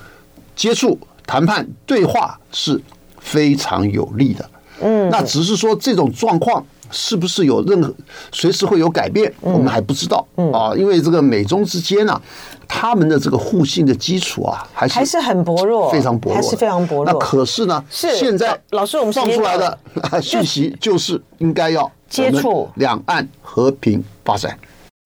[0.57, 2.81] 接触、谈判、对话是
[3.21, 4.49] 非常有利的。
[4.83, 7.95] 嗯，那只是说这种状况是不是有任何
[8.33, 10.75] 随时会有改变，我们还不知道啊。
[10.77, 12.21] 因为这个美中之间呢，
[12.69, 17.05] 他们的这个互信的基础啊，还是还是很薄弱，非常薄弱，还是非常薄弱。
[17.07, 19.79] 那可是呢，是现在老师我们放出来的
[20.21, 24.59] 讯息就是应该要接触两岸和平发展。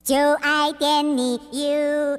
[0.04, 2.18] 就爱点你 UFO